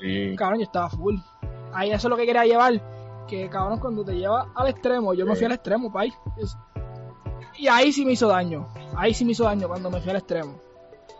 [0.00, 0.36] Sí.
[0.36, 1.16] cabrón, yo estaba full.
[1.72, 2.80] Ahí eso es lo que quería llevar.
[3.26, 6.12] Que cabrón, cuando te lleva al extremo, yo me fui al extremo, pay.
[7.58, 8.66] Y ahí sí me hizo daño.
[8.96, 10.54] Ahí sí me hizo daño cuando me fui al extremo.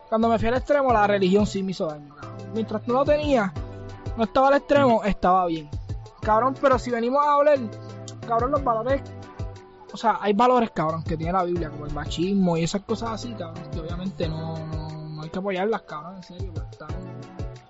[0.09, 2.51] Cuando me fui al extremo, la religión sí me hizo daño, cabrón.
[2.53, 3.53] Mientras no lo tenía,
[4.17, 5.71] no estaba al extremo, estaba bien.
[6.21, 7.59] Cabrón, pero si venimos a hablar,
[8.27, 9.03] cabrón, los valores.
[9.93, 13.11] O sea, hay valores, cabrón, que tiene la Biblia, como el machismo y esas cosas
[13.11, 16.89] así, cabrón, que obviamente no, no, no hay que apoyarlas, cabrón, en serio, porque están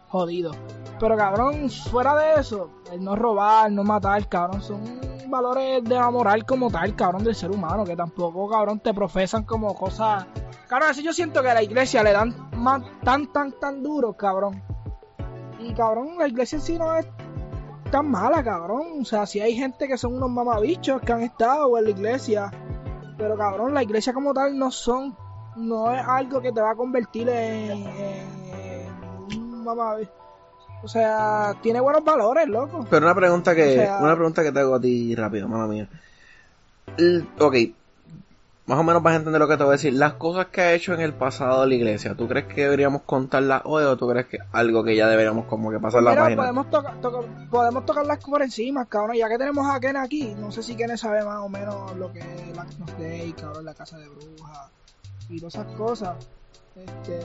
[0.08, 0.56] jodidos.
[1.00, 6.10] Pero cabrón, fuera de eso, el no robar, no matar, cabrón, son valores de la
[6.10, 10.26] moral como tal, cabrón, del ser humano, que tampoco, cabrón, te profesan como cosas.
[10.68, 14.12] Cabrón, así yo siento que a la iglesia le dan más, tan, tan, tan duro,
[14.12, 14.62] cabrón.
[15.58, 17.06] Y cabrón, la iglesia en sí no es
[17.92, 19.02] tan mala, cabrón.
[19.02, 22.50] O sea, si hay gente que son unos mamabichos que han estado en la iglesia.
[23.16, 25.16] Pero cabrón, la iglesia como tal no son.
[25.54, 27.86] No es algo que te va a convertir en.
[27.86, 30.10] en un mamabicho.
[30.82, 32.84] O sea, tiene buenos valores, loco.
[32.90, 35.66] Pero una pregunta que, O sea- una pregunta que te hago a ti rápido, mala
[35.68, 35.88] mía.
[37.38, 37.54] Ok,
[38.66, 39.92] más o menos vas a entender lo que te voy a decir.
[39.94, 43.62] Las cosas que ha hecho en el pasado la iglesia, ¿tú crees que deberíamos contarlas
[43.64, 46.42] hoy o tú crees que algo que ya deberíamos como que pasar la página?
[46.42, 49.16] podemos, toca- toca- podemos tocarlas por encima, cabrón.
[49.16, 52.12] Ya que tenemos a Ken aquí, no sé si Ken sabe más o menos lo
[52.12, 54.70] que es la Agnus Dei, cabrón, la casa de brujas
[55.28, 56.16] y todas esas cosas.
[56.76, 57.20] Este,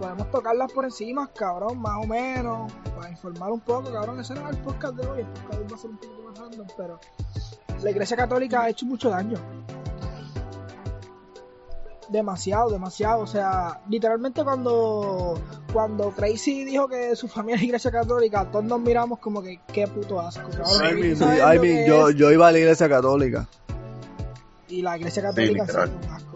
[0.00, 4.18] podemos tocarlas por encima, cabrón, más o menos, para informar un poco, cabrón.
[4.20, 6.22] Ese es el podcast de hoy, el podcast de hoy va a ser un poquito
[6.28, 7.00] más random, pero
[7.82, 9.38] la iglesia católica ha hecho mucho daño.
[12.10, 13.20] Demasiado, demasiado.
[13.22, 15.38] O sea, literalmente cuando,
[15.72, 19.86] cuando Crazy dijo que su familia es iglesia católica, todos nos miramos como que qué
[19.86, 20.48] puto asco.
[20.50, 23.46] I mean, ¿Tú sabes I mean, yo, yo iba a la iglesia católica.
[24.68, 26.30] Y la iglesia católica sí, es un asco.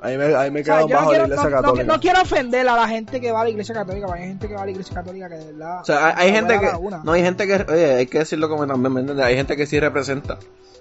[0.00, 1.44] A mí me, a mí me O sea, quedan yo no bajo la quiero, iglesia
[1.50, 1.84] no- católica.
[1.84, 4.48] no quiero ofender a la gente que va a la iglesia católica, porque hay gente
[4.48, 5.80] que va a la iglesia católica que de verdad.
[5.80, 8.48] O sea, hay, hay no gente que, no hay gente que, oye, hay que decirlo
[8.48, 9.24] como también, ¿me entiendes?
[9.24, 10.38] Hay gente que sí representa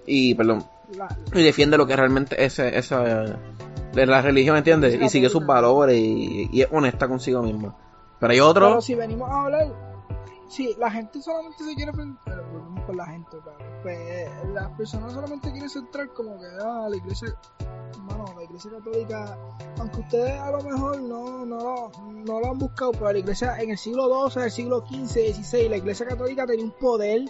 [0.08, 0.66] y, perdón,
[0.98, 3.26] La- y defiende lo que realmente es ese, esa,
[3.94, 5.00] de la religión, ¿entiendes?
[5.00, 7.76] Y sigue sus valores y, y es honesta consigo misma.
[8.20, 9.68] Pero hay Pero otros, si venimos a hablar,
[10.52, 13.38] si la gente solamente se quiere pero volvemos con la gente.
[13.82, 17.30] Pues las personas solamente quieren centrar como que ah, la iglesia,
[18.02, 19.38] mano, la iglesia católica,
[19.80, 23.72] aunque ustedes a lo mejor no, no, no lo han buscado, pero la iglesia en
[23.72, 27.22] el siglo XII, el siglo XV, XVI, la iglesia católica tenía un poder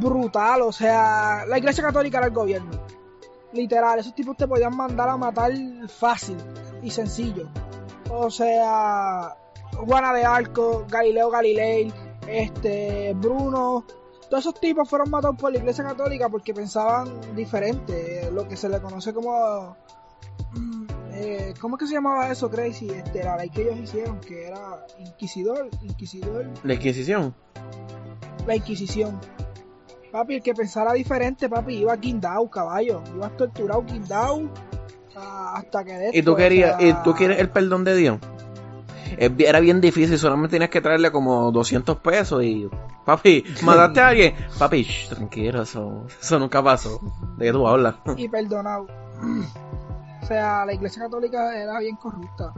[0.00, 2.70] brutal, o sea, la iglesia católica era el gobierno.
[3.52, 5.52] Literal, esos tipos te podían mandar a matar
[5.88, 6.36] fácil
[6.82, 7.48] y sencillo.
[8.10, 9.36] O sea,
[9.76, 11.92] Juana de Arco, Galileo Galilei,
[12.26, 13.84] este, Bruno,
[14.28, 18.68] todos esos tipos fueron matados por la Iglesia Católica porque pensaban diferente, lo que se
[18.68, 19.76] le conoce como,
[21.12, 22.88] eh, ¿cómo es que se llamaba eso, Crazy?
[22.90, 27.34] Este, la ley que ellos hicieron, que era inquisidor, inquisidor, la Inquisición.
[28.46, 29.20] la Inquisición.
[30.10, 34.42] Papi, el que pensara diferente, papi, iba guindado, caballo, ibas torturado, guindado,
[35.16, 37.94] ah, hasta que de Y tú o querías, sea, y tú quieres el perdón de
[37.94, 38.18] Dios.
[39.38, 42.68] era bien difícil, solamente tenías que traerle como 200 pesos y...
[43.04, 44.34] Papi, ¿mataste a alguien?
[44.58, 47.00] Papi, shh, tranquilo, eso, eso nunca pasó.
[47.36, 47.94] ¿De qué tú hablas?
[48.16, 48.86] Y perdonado.
[50.22, 52.52] O sea, la iglesia católica era bien corrupta.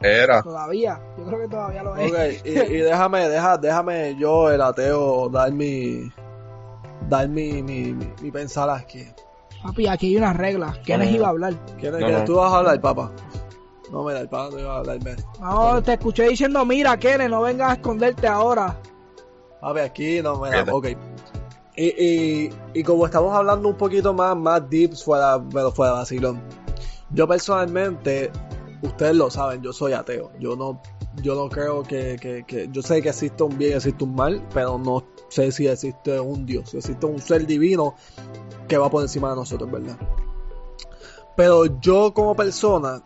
[0.00, 0.42] Era.
[0.42, 1.00] Todavía.
[1.16, 2.10] Yo creo que todavía lo es.
[2.10, 6.10] Ok, y, y déjame, deja, déjame yo, el ateo, dar mi.
[7.08, 9.06] Dar mi, mi, mi, mi pensar aquí.
[9.62, 10.78] Papi, aquí hay unas reglas.
[10.84, 11.54] ¿Quién les iba a hablar?
[11.78, 12.24] ¿Quién es No, que no.
[12.24, 13.12] tú vas a hablar, papá?
[13.92, 14.98] No, mira, el papá no iba a hablar.
[15.40, 18.76] No, te escuché diciendo, mira, Kenneth, no vengas a esconderte ahora.
[19.60, 20.88] A ver, aquí no, mira, ok.
[21.76, 26.42] Y, y, y como estamos hablando un poquito más, más deep, fuera, pero fuera vacilón.
[27.10, 28.30] Yo personalmente,
[28.82, 30.32] ustedes lo saben, yo soy ateo.
[30.40, 30.80] Yo no,
[31.22, 34.14] yo no creo que, que, que, yo sé que existe un bien y existe un
[34.14, 37.94] mal, pero no sé si existe un Dios, si existe un ser divino
[38.68, 39.96] que va por encima de nosotros, ¿verdad?
[41.36, 43.02] Pero yo como persona,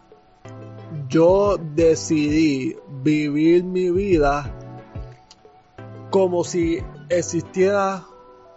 [1.08, 4.52] yo decidí vivir mi vida
[6.10, 8.04] como si existiera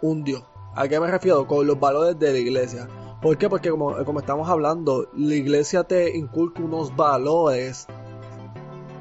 [0.02, 0.42] un Dios.
[0.74, 1.46] ¿A qué me refiero?
[1.46, 2.88] Con los valores de la iglesia.
[3.22, 3.48] ¿Por qué?
[3.48, 7.86] Porque como, como estamos hablando, la iglesia te inculca unos valores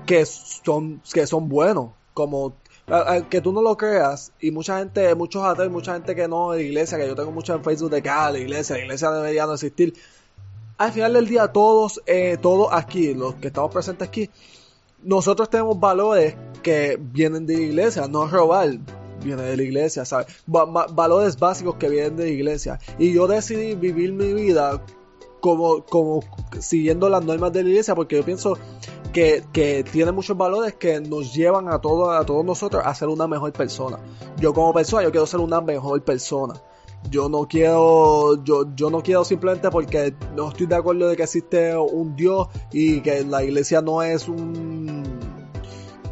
[0.05, 1.91] que son, que son buenos.
[2.13, 2.53] Como
[3.29, 6.63] que tú no lo creas y mucha gente, muchos ateos, mucha gente que no de
[6.63, 9.53] iglesia, que yo tengo mucho en Facebook de que ah, iglesia, la iglesia debería no
[9.53, 9.93] existir.
[10.77, 14.29] Al final del día todos, eh, todos aquí, los que estamos presentes aquí,
[15.03, 18.77] nosotros tenemos valores que vienen de la iglesia, no robar
[19.23, 20.27] viene de la iglesia, ¿sabes?
[20.53, 22.79] Va- va- valores básicos que vienen de la iglesia.
[22.97, 24.81] Y yo decidí vivir mi vida
[25.41, 26.21] como, como
[26.59, 28.57] siguiendo las normas de la iglesia porque yo pienso
[29.11, 33.27] que, tiene muchos valores que nos llevan a todos, a todos nosotros a ser una
[33.27, 33.99] mejor persona.
[34.37, 36.55] Yo como persona, yo quiero ser una mejor persona.
[37.09, 41.23] Yo no quiero, yo, yo no quiero simplemente porque no estoy de acuerdo de que
[41.23, 45.03] existe un Dios y que la iglesia no es un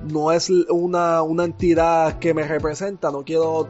[0.04, 3.68] no es una, una entidad que me representa, no quiero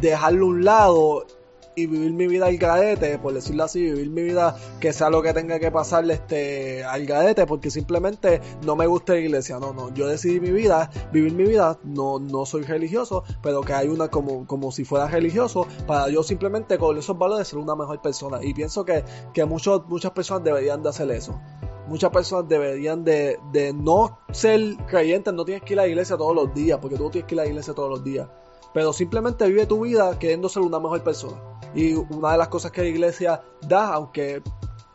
[0.00, 1.26] dejarlo a un lado
[1.74, 5.22] y vivir mi vida al garete, por decirlo así, vivir mi vida que sea lo
[5.22, 9.72] que tenga que pasarle este al garete, porque simplemente no me gusta la iglesia, no,
[9.72, 13.88] no, yo decidí mi vida, vivir mi vida, no, no soy religioso, pero que hay
[13.88, 18.00] una como, como si fuera religioso, para yo simplemente con esos valores ser una mejor
[18.02, 21.40] persona, y pienso que, que muchos, muchas personas deberían de hacer eso.
[21.88, 26.16] Muchas personas deberían de, de no ser creyentes, no tienes que ir a la iglesia
[26.16, 28.28] todos los días, porque tú tienes que ir a la iglesia todos los días.
[28.72, 31.40] Pero simplemente vive tu vida queriendo ser una mejor persona.
[31.74, 34.42] Y una de las cosas que la iglesia da, aunque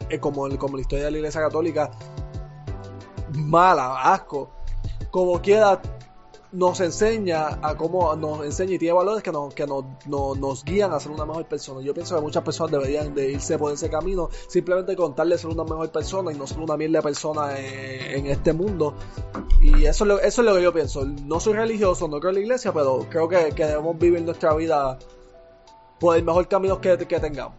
[0.10, 1.92] eh, como, el- como la historia de la iglesia católica,
[3.34, 4.52] mala, asco,
[5.12, 5.82] como quiera,
[6.56, 10.63] nos enseña a cómo nos enseña y tiene valores que nos, que nos, nos, nos
[10.63, 11.82] guían a ser una mejor persona.
[11.82, 15.63] Yo pienso que muchas personas deberían de irse por ese camino, simplemente contarle ser una
[15.63, 18.96] mejor persona y no ser una mierda de persona en este mundo.
[19.62, 21.06] Y eso es, lo, eso es lo que yo pienso.
[21.06, 24.54] No soy religioso, no creo en la iglesia, pero creo que, que debemos vivir nuestra
[24.56, 24.98] vida
[26.00, 27.58] por el mejor camino que, que tengamos.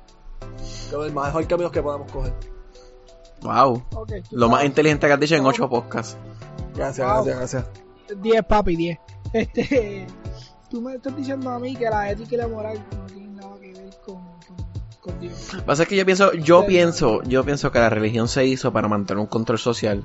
[0.89, 2.33] Creo el mejor camino que podamos coger.
[3.43, 3.83] Wow.
[3.95, 4.13] Ok.
[4.31, 6.17] Lo más inteligente que has dicho en ocho podcasts.
[6.75, 7.25] Gracias, Wow.
[7.25, 7.86] gracias, gracias.
[8.23, 8.99] 10, papi, 10.
[9.33, 10.07] Este,
[10.71, 13.57] tú me estás diciendo a mí que la ética y la moral no tienen nada
[13.61, 14.57] que ver con, con,
[15.01, 15.53] con Dios.
[15.53, 18.47] Lo que pasa es que yo pienso, yo pienso, yo pienso que la religión se
[18.47, 20.05] hizo para mantener un control social.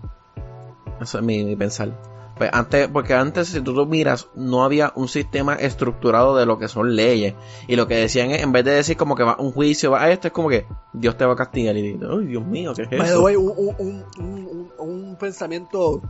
[0.99, 1.97] Eso es mi, mi pensar.
[2.37, 6.57] Pues antes, porque antes, si tú lo miras, no había un sistema estructurado de lo
[6.57, 7.35] que son leyes.
[7.67, 10.03] Y lo que decían es, en vez de decir como que va un juicio, va
[10.03, 11.77] a esto, es como que Dios te va a castigar.
[11.77, 13.21] Y dices, ay, Dios mío, ¿qué es By the eso?
[13.21, 16.01] way, un, un, un- un pensamiento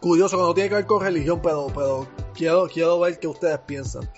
[0.00, 3.58] curioso que no tiene que ver con religión, pero, pero quiero, quiero ver qué ustedes
[3.60, 4.08] piensan.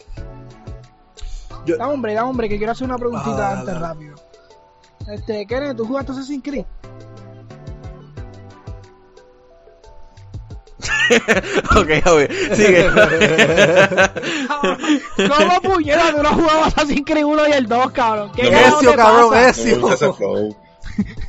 [1.64, 4.14] Yo, Da hombre, da hombre, que quiero hacer una preguntita Ah, antes rápido.
[5.08, 6.64] Este, Kenneth, ¿tú jugaste Assassin's Creed?
[11.76, 12.86] ok, ok, sigue.
[15.16, 18.30] ¿Cómo puñera tú no jugabas Assassin's Creed 1 y el 2, cabrón?
[18.34, 19.62] ¿Qué No, Necio, te cabrón, pasa?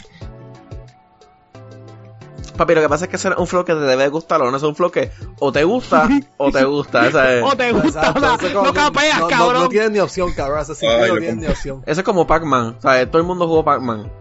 [2.60, 4.52] Papi, lo que pasa es que ese es un flow que te debe gustar o
[4.52, 7.04] no es un flow que o te gusta o te gusta.
[7.44, 9.64] O te gusta, o sea, no que capeas, no, no- cabrón.
[9.64, 10.60] No, tienes ni opción, cabrón.
[10.62, 11.82] Ese sí Ay, no lo tienes ni opción.
[11.86, 12.76] Eso es como Pac-Man.
[12.80, 13.08] ¿sabes?
[13.10, 14.12] Todo el mundo jugó Pac-Man.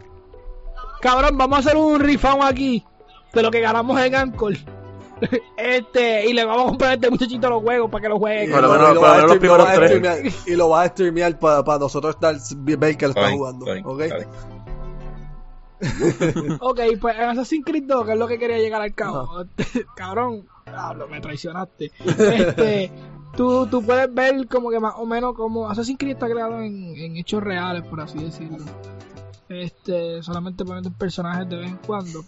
[1.01, 2.85] Cabrón, vamos a hacer un refund aquí
[3.33, 4.55] de lo que ganamos en Anchor.
[5.57, 8.45] Este, y le vamos a comprar a este muchachito los juegos para que los juegue.
[8.45, 10.89] Y Por lo lo- y lo lo los lo primeros streamear- Y lo vas a
[10.93, 13.67] streamear para nosotros estar, ver que lo está jugando.
[13.67, 14.03] fine, ¿Ok?
[16.61, 19.45] Ok, pues en Assassin's Creed 2, que es lo que quería llegar al cabo.
[19.97, 21.93] Cabrón, hablo, me traicionaste.
[22.05, 22.91] Este,
[23.37, 26.97] tú, tú puedes ver como que más o menos como Assassin's Creed está creado en,
[26.97, 28.65] en hechos reales, por así decirlo.
[29.49, 32.25] Este, solamente poniendo personajes de vez en cuando.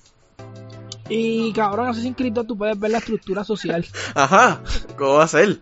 [1.12, 3.84] Y cabrón, no sé si en Cristo tú puedes ver la estructura social.
[4.14, 4.60] Ajá,
[4.96, 5.58] ¿cómo va a ser?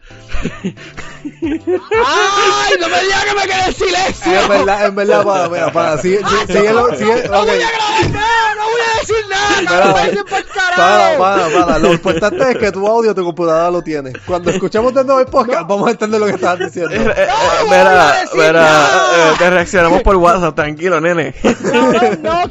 [1.25, 2.75] ¡Ay!
[2.81, 4.41] No me digas que me quede en silencio.
[4.41, 7.47] Es verdad, es verdad, para, mira, para, sigue, sigue, síguelo, sigue, No ok.
[7.47, 11.19] voy a grabar nada, no voy a decir nada, Mira, cabrón, váyanse pa'l Para, carajo.
[11.19, 11.79] para, para.
[11.79, 14.13] Lo importante es que tu audio, tu computadora lo tiene.
[14.27, 16.91] Cuando escuchemos de nuevo el podcast, vamos a entender lo que estabas diciendo.
[16.95, 19.33] Eh, eh, No, no voy Mira, a decir mira, nada.
[19.33, 21.33] eh, te reaccionamos por WhatsApp, tranquilo, nene.
[21.33, 22.43] Cabrón, no,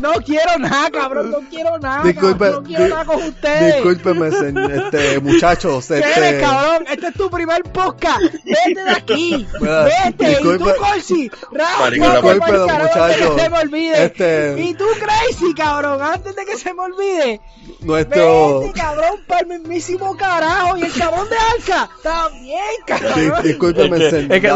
[0.00, 3.74] no quiero nada, cabrón, no quiero nada, Disculpe, no quiero nada con ustedes.
[3.74, 6.40] Discúlpeme, señor, este, muchachos, ¿Qué eres, este...
[6.40, 6.84] cabrón?
[6.90, 8.20] Este es tu primer podcast.
[8.44, 9.46] Vete de aquí.
[9.60, 10.32] Mira, Vete.
[10.32, 10.78] Y tú, disculpe.
[10.78, 11.30] Corsi.
[11.52, 13.36] Rafa, Maricón, vete pa'l discúlpelo, carajo antes muchacho.
[13.36, 14.04] que se me olvide.
[14.04, 16.02] Este- Y tú, Crazy, cabrón.
[16.02, 17.40] Antes de que se me olvide.
[17.80, 18.60] Nuestro...
[18.60, 20.76] Vete, cabrón, para el mismísimo carajo.
[20.76, 21.90] Y el cabrón de Arca.
[21.96, 23.42] Está bien, Di- cabrón.
[23.42, 24.48] discúlpeme, Es que, señor, es que,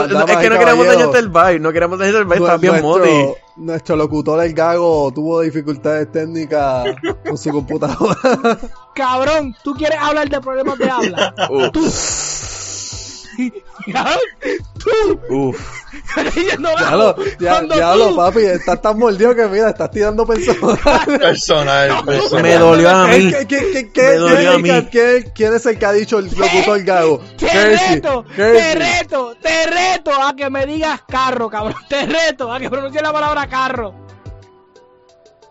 [0.51, 3.35] no queremos dañarte el vibe, no queremos dañarte el vibe, estás bien nuestro, moti.
[3.57, 8.59] Nuestro locutor, el gago, tuvo dificultades técnicas con su computadora.
[8.95, 11.35] Cabrón, tú quieres hablar de problemas de habla.
[11.73, 11.91] Tú.
[15.29, 15.61] Uf.
[16.17, 16.57] Ya
[16.97, 20.79] lo, ya, ya lo, papi, estás tan mordido que mira, estás tirando personas.
[21.19, 22.43] Personal, personal.
[22.43, 23.31] Me dolió a mí.
[23.31, 24.89] ¿Qué, qué, qué, qué, Me dolió a qué- mí.
[24.91, 27.21] qué- ¿Quién es el que ha dicho el locutor gago?
[27.39, 31.75] Te reto, te reto, te reto a que me digas carro, cabrón.
[31.89, 33.95] Te reto a que pronuncie la palabra carro.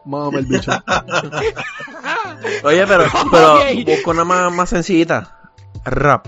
[0.05, 0.71] Mámame el bicho.
[2.63, 5.51] Oye, pero, pero busca una más, más sencillita.
[5.85, 6.27] Rap.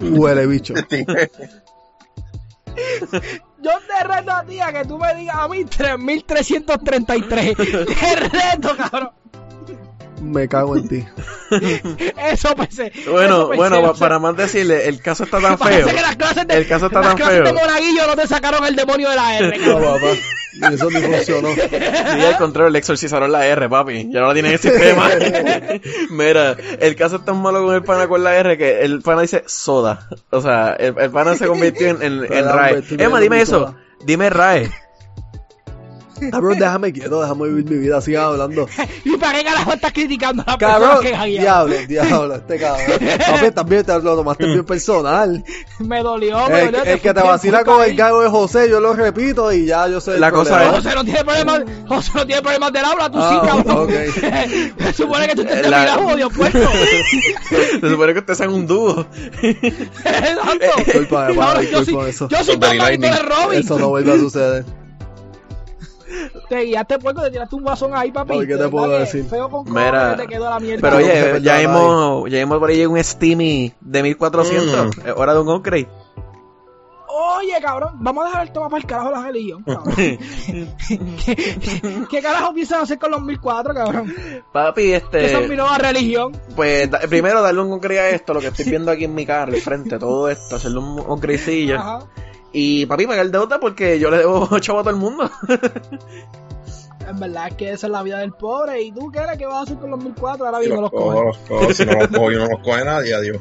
[0.00, 0.74] Huele bicho.
[3.60, 7.56] Yo te reto a ti a que tú me digas a mí 3333.
[7.56, 9.10] Te reto, cabrón.
[10.20, 11.04] Me cago en ti.
[12.30, 12.92] Eso pensé.
[13.10, 15.86] Bueno, eso pensé, bueno, o pa- sea, para más decirle, el caso está tan feo.
[15.86, 17.44] que las clases de, El caso está las tan clases feo.
[17.44, 20.06] de Monaguillo no te sacaron el demonio de la R, No, papá.
[20.60, 21.48] Y eso ni funcionó.
[21.54, 24.10] Sí, al contrario, le exorcizaron la R, papi.
[24.10, 25.08] Ya no la tienen en el sistema.
[26.10, 29.22] Mira, el caso es tan malo con el pana con la R que el pana
[29.22, 30.08] dice soda.
[30.30, 32.82] O sea, el, el pana se convirtió en, en, en RAE.
[32.98, 33.74] Emma, dime eso.
[34.04, 34.70] Dime RAE.
[36.30, 38.66] Cabrón, déjame quieto, déjame vivir mi vida, sigan hablando.
[39.04, 42.86] ¿Y para qué carajo estás criticando a la Cabrón, persona que diablo, diablo, este cabrón.
[43.26, 45.44] Papi, también te lo tomaste bien personal.
[45.78, 46.84] Me dolió, me El, dolió.
[46.92, 50.00] el que te vacila con el gago de José, yo lo repito y ya yo
[50.00, 50.18] sé.
[50.18, 50.76] La cosa problema.
[50.76, 53.84] José no tiene problemas, José no tiene problemas del habla, tú Ah, sí, cabrón.
[53.84, 53.92] ok.
[54.84, 56.58] Se supone que tú te La- odio puesto.
[57.80, 59.06] Se supone que ustedes sean un dúo.
[59.42, 60.66] Exacto.
[60.84, 62.28] Discúlpame, pa, Cabrón, yo disculpa soy, eso.
[62.28, 63.24] yo soy Con Danny Batman y tú eres.
[63.44, 63.60] Robin.
[63.60, 64.64] Eso no vuelve a suceder.
[66.48, 68.46] Te guiaste puerco, te tiraste un guasón ahí, papi.
[68.46, 69.24] ¿qué te puedo decir?
[69.24, 70.80] Feo con Mira, cojones te quedó la mierda.
[70.80, 74.98] Pero oye, ya hemos, ya hemos por ahí un Steamy de 1400.
[75.06, 75.88] Es hora de un upgrade.
[77.10, 79.94] Oye, cabrón, vamos a dejar el tema para el carajo de la religión, cabrón.
[79.96, 80.18] ¿Qué,
[82.10, 84.14] qué carajo piensan hacer con los 1004, cabrón?
[84.52, 85.56] Papi, Que son mi este.
[85.56, 86.32] nueva religión.
[86.54, 89.26] Pues da- primero darle un upgrade a esto, lo que estoy viendo aquí en mi
[89.26, 91.78] carro, al frente, todo esto, hacerle un upgradecillo.
[91.78, 92.00] Ajá.
[92.52, 95.30] Y papi, pagar deuda porque yo le debo chavo a todo el mundo.
[97.08, 98.82] En verdad es que esa es la vida del pobre.
[98.82, 99.38] ¿Y tú qué eres?
[99.38, 100.44] ¿Qué vas a hacer con los 1004?
[100.44, 101.24] Ahora mismo los los cojo, coges.
[101.24, 101.72] los cojo.
[101.72, 103.38] Si no los cojo y no los coge nadie, adiós.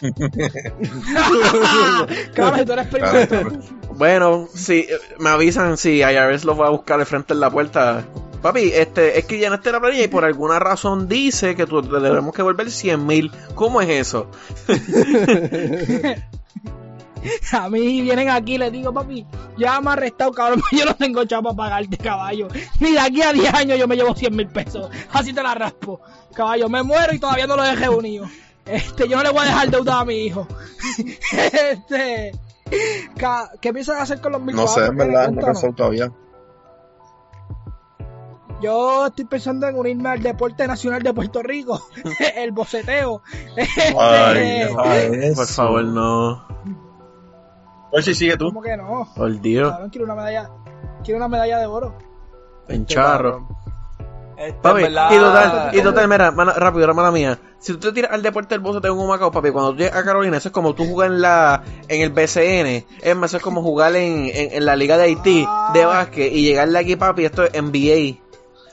[2.34, 3.50] cabrón, si tú eres primero.
[3.92, 8.04] Bueno, si me avisan si IRS los va a buscar al frente en la puerta.
[8.42, 12.00] Papi, este, es que llenaste la planilla y por alguna razón dice que tú le
[12.00, 13.32] debemos que volver 100 mil.
[13.54, 14.26] ¿Cómo es eso?
[17.52, 20.94] A mí vienen aquí y les digo, papi, ya me ha arrestado, cabrón, yo no
[20.94, 22.48] tengo chapa para pagarte, caballo.
[22.80, 24.90] Ni de aquí a 10 años yo me llevo 100 mil pesos.
[25.12, 26.00] Así te la raspo.
[26.34, 28.26] Caballo, me muero y todavía no lo dejé unido.
[28.66, 30.46] Este, yo no le voy a dejar deuda a mi hijo.
[31.32, 32.32] este,
[33.60, 34.54] ¿qué piensas hacer con los 1004?
[34.64, 36.12] No sé, en verdad, no he pensado todavía.
[38.62, 41.86] Yo estoy pensando en unirme al Deporte Nacional de Puerto Rico,
[42.36, 43.22] el boceteo.
[43.98, 45.34] Ay, Este, no.
[45.34, 46.54] Por favor, no.
[47.94, 48.46] Oye, si sigue tú.
[48.46, 49.08] ¿Cómo que no?
[49.14, 49.70] Por Dios.
[49.70, 50.50] Cabrón, quiero una medalla,
[51.04, 51.96] quiero una medalla de oro.
[52.68, 53.46] En charro.
[54.36, 57.38] Este, Papi, verdad- y total, y total, mira, rápido, era mala mía.
[57.60, 59.52] Si tú te tiras al deporte del bozo, tengo un Macao, papi.
[59.52, 62.84] Cuando tú llegas a Carolina, eso es como tú jugar en la, en el BCN.
[63.00, 66.32] Es más, eso es como jugar en, en, en la Liga de Haití de básquet
[66.32, 68.23] y llegarle aquí, papi, esto es NBA.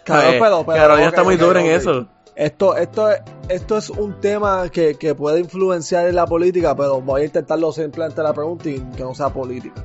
[0.03, 0.41] Cabrón, ¿Sabes?
[0.41, 2.07] pero- pero, Carolina está muy ok, dura en eso.
[2.35, 7.01] Esto, esto, es- esto es un tema que, que puede influenciar en la política, pero
[7.01, 9.83] voy a intentarlo simplemente la pregunta y que no sea política.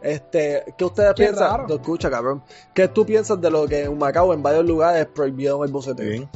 [0.00, 1.66] Este, ¿qué ustedes Qué piensan?
[1.70, 2.42] escucha, cabrón.
[2.72, 6.06] ¿Qué tú piensas de lo que en Macao en varios lugares prohibieron el boceteo?
[6.08, 6.28] Bien.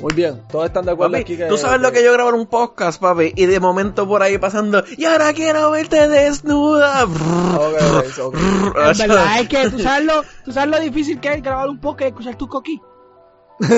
[0.00, 1.46] Muy bien, todos están de acuerdo Papi, aquí que...
[1.46, 4.36] tú sabes lo que yo grabo en un podcast, papi, y de momento por ahí
[4.38, 7.04] pasando, y ahora quiero verte desnuda.
[7.04, 7.74] Ok,
[8.18, 8.34] ok, ok.
[8.34, 11.80] En verdad es que tú sabes lo, tú sabes lo difícil que es grabar un
[11.80, 12.80] podcast y escuchar tus coquí.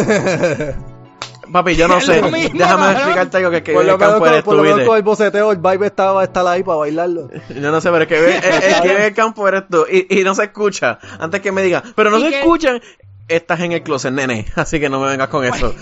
[1.52, 2.20] Papi, yo no Es sé.
[2.22, 4.78] mismo, Déjame explicarte algo que es que el campo con, eres por lo tú, menos
[4.78, 4.88] ¿viste?
[4.88, 7.28] con el boceteo, el vibe está, va a estar ahí para bailarlo.
[7.50, 9.86] Yo no sé, pero es que ve- el, el que ve el campo eres tú
[9.88, 10.98] y, y no se escucha.
[11.20, 12.38] Antes que me diga, pero no ¿Y se qué?
[12.40, 12.80] escuchan.
[13.28, 14.46] Estás en el closet, nene.
[14.54, 15.74] Así que no me vengas con eso.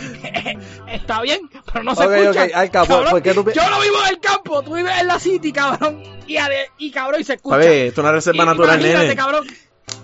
[0.89, 1.41] Está bien,
[1.73, 2.45] pero no se escucha.
[2.45, 5.19] ok, Alca, ¿por- Cabrón, tú Yo no vivo en el campo, tú vives en la
[5.19, 6.03] city, cabrón.
[6.27, 6.37] Y,
[6.79, 7.57] y cabrón, y se escucha.
[7.57, 9.15] Papi, esto es una reserva Y- natural, nene.
[9.17, 9.47] cabrón.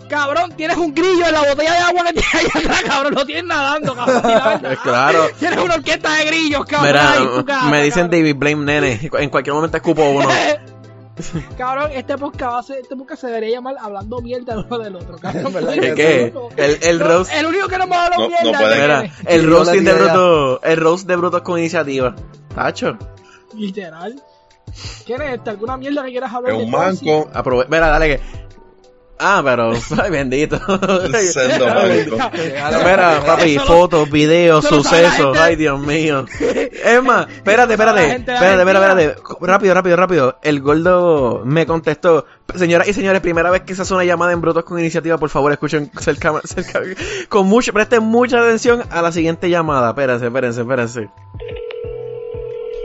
[0.08, 3.14] Cabrón, tienes un grillo en la botella de agua que tienes ahí atrás, cabrón.
[3.14, 4.76] Lo tienes nadando, cabrón.
[4.82, 5.28] Claro.
[5.38, 6.86] Tienes una orquesta de grillos, cabrón.
[6.88, 8.10] Mira, ahí me dicen cabrón.
[8.20, 9.10] David Blame, nene.
[9.18, 10.28] En cualquier momento escupo uno.
[11.58, 14.96] cabrón, este podcast, va a ser- este podcast se debería llamar Hablando Mierda uno del
[14.96, 15.52] otro, cabrón.
[15.52, 16.32] ¿Verdad ¿Qué?
[16.56, 17.32] El, el No, roast.
[17.32, 20.62] El único que no me ha hablado No- mierda no Mira, el roasting de bruto.
[20.62, 22.14] El roast de brutos con iniciativa.
[22.54, 22.96] Tacho.
[23.54, 24.22] Literal.
[25.04, 25.50] ¿Quién es este?
[25.50, 28.20] ¿Alguna mierda que quieras hablar Es un manco, Aprove Mira, dale que.
[29.22, 29.72] Ah, pero.
[30.02, 30.58] Ay, bendito.
[30.58, 32.16] sendo manco.
[32.78, 35.36] Mira, papi, Eso fotos, videos, lo sucesos.
[35.38, 36.24] Ay, Dios mío.
[36.82, 38.16] Es más, espérate, espérate.
[38.16, 39.22] Espérate, espérate, espérate.
[39.42, 40.38] Rápido, rápido, rápido.
[40.42, 42.24] El gordo me contestó.
[42.54, 45.28] Señoras y señores, primera vez que se hace una llamada en Brutos con Iniciativa, por
[45.28, 46.80] favor, escuchen cerca, cerca,
[47.28, 49.90] con mucho, presten mucha atención a la siguiente llamada.
[49.90, 51.10] Espérense, espérense, espérense.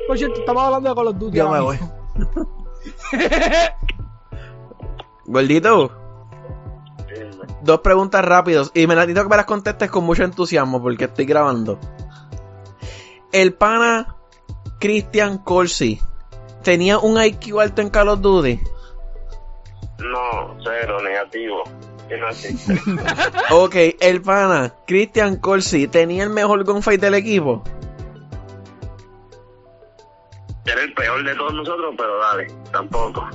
[0.07, 1.38] Por cierto, estamos hablando de Call of Duty.
[1.38, 1.79] Yo me voy.
[5.25, 5.91] Gordito,
[7.61, 11.05] dos preguntas rápidos y me las necesito que me las contestes con mucho entusiasmo porque
[11.05, 11.79] estoy grabando.
[13.31, 14.15] El pana
[14.79, 15.99] Christian Corsi
[16.63, 18.59] tenía un IQ alto en Call of Duty.
[19.99, 21.63] No, cero, negativo.
[23.51, 27.63] Ok, el pana Christian Corsi tenía el mejor gunfight del equipo.
[30.66, 33.28] Era el peor de todos nosotros, pero dale, tampoco.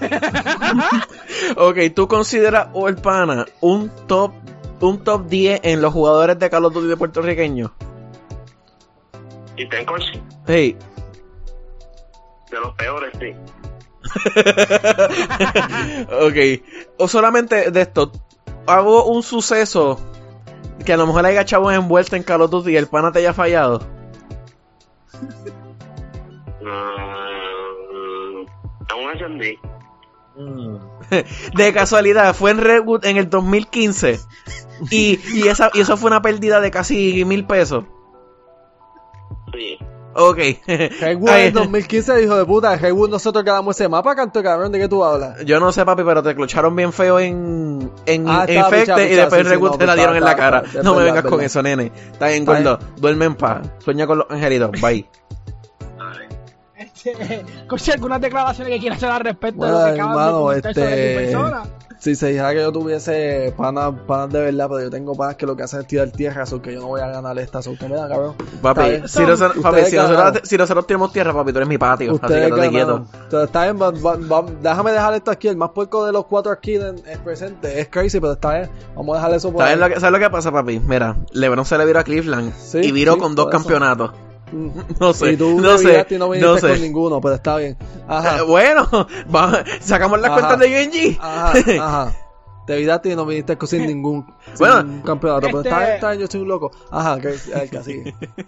[1.56, 4.32] Ok, tú consideras o el pana un top
[4.80, 7.70] un top 10 en los jugadores de Call of Duty de puertorriqueños.
[9.56, 10.78] Y ten Corsi, Hey,
[12.50, 13.34] de los peores, sí.
[16.10, 16.62] ok.
[16.98, 18.10] O solamente de esto,
[18.66, 20.00] hago un suceso
[20.84, 23.20] que a lo mejor haya chavos envueltos en Call of Duty y el pana te
[23.20, 23.86] haya fallado.
[26.60, 28.46] Mm,
[28.90, 29.10] aún.
[30.36, 30.76] Mm.
[31.56, 34.20] De casualidad, fue en Redwood en el 2015.
[34.90, 37.84] Y, y, esa, y eso fue una pérdida de casi mil pesos.
[39.52, 39.76] Sí.
[40.14, 40.38] Ok.
[40.38, 42.70] Ay, en 2015, hijo de puta.
[42.70, 44.72] Haywood nosotros ganamos ese mapa, canto cabrón.
[44.72, 45.44] ¿De qué tú hablas?
[45.44, 49.08] Yo no sé, papi, pero te clocharon bien feo en, en Ah, Infected pichado, y
[49.16, 50.62] después sí, en sí, Redwood no, te la está- dieron en la está- cara.
[50.64, 51.92] está- es no me verdad, vengas con eso, nene.
[52.12, 52.78] Está bien, Está gordo.
[52.96, 53.70] Duerme en paz.
[53.80, 54.70] Sueña con los angelitos.
[54.80, 55.06] Bye.
[57.68, 61.62] Corsi, algunas declaraciones que quieras hacer al respecto Bueno, de lo que de este- persona.
[61.98, 65.44] Si se dijera que yo tuviese panas, panas de verdad, pero yo tengo panas que
[65.44, 67.72] lo que hacen es tirar tierra, so que yo no voy a ganar esta, so
[67.72, 68.36] usted me da, cabrón.
[68.62, 72.18] Papi, si, nosotros, papi si, nosotros, si nosotros tenemos tierra, papi, tú eres mi patio.
[72.22, 73.04] Así que quieto.
[73.24, 75.48] Entonces, está bien, va- va- va- déjame dejar esto aquí.
[75.48, 78.70] El más puerco de los cuatro aquí en, en presente es crazy, pero está bien.
[78.96, 79.80] Vamos a dejar eso por ¿Sabes ahí.
[79.80, 80.80] lo, que, ¿Sabes lo que pasa, papi?
[80.80, 83.58] Mira, LeBron se le viró a Cleveland Sí, y viró sí, con dos eso.
[83.58, 84.12] campeonatos.
[85.00, 86.68] No sé, y tú no te sé, y no viniste no sé.
[86.68, 87.76] con ninguno, pero está bien.
[88.08, 88.38] Ajá.
[88.38, 88.88] Eh, bueno,
[89.34, 90.40] va- sacamos las Ajá.
[90.40, 90.66] cuentas de
[91.14, 91.18] UNG.
[91.20, 92.16] Ajá, ajá.
[92.66, 95.46] Te viraste y no viniste con sin ningún, sin Bueno, campeonato.
[95.46, 96.70] Pero este- está bien, está bien, yo soy un loco.
[96.90, 98.08] Ajá, que el que sigue.
[98.10, 98.44] Este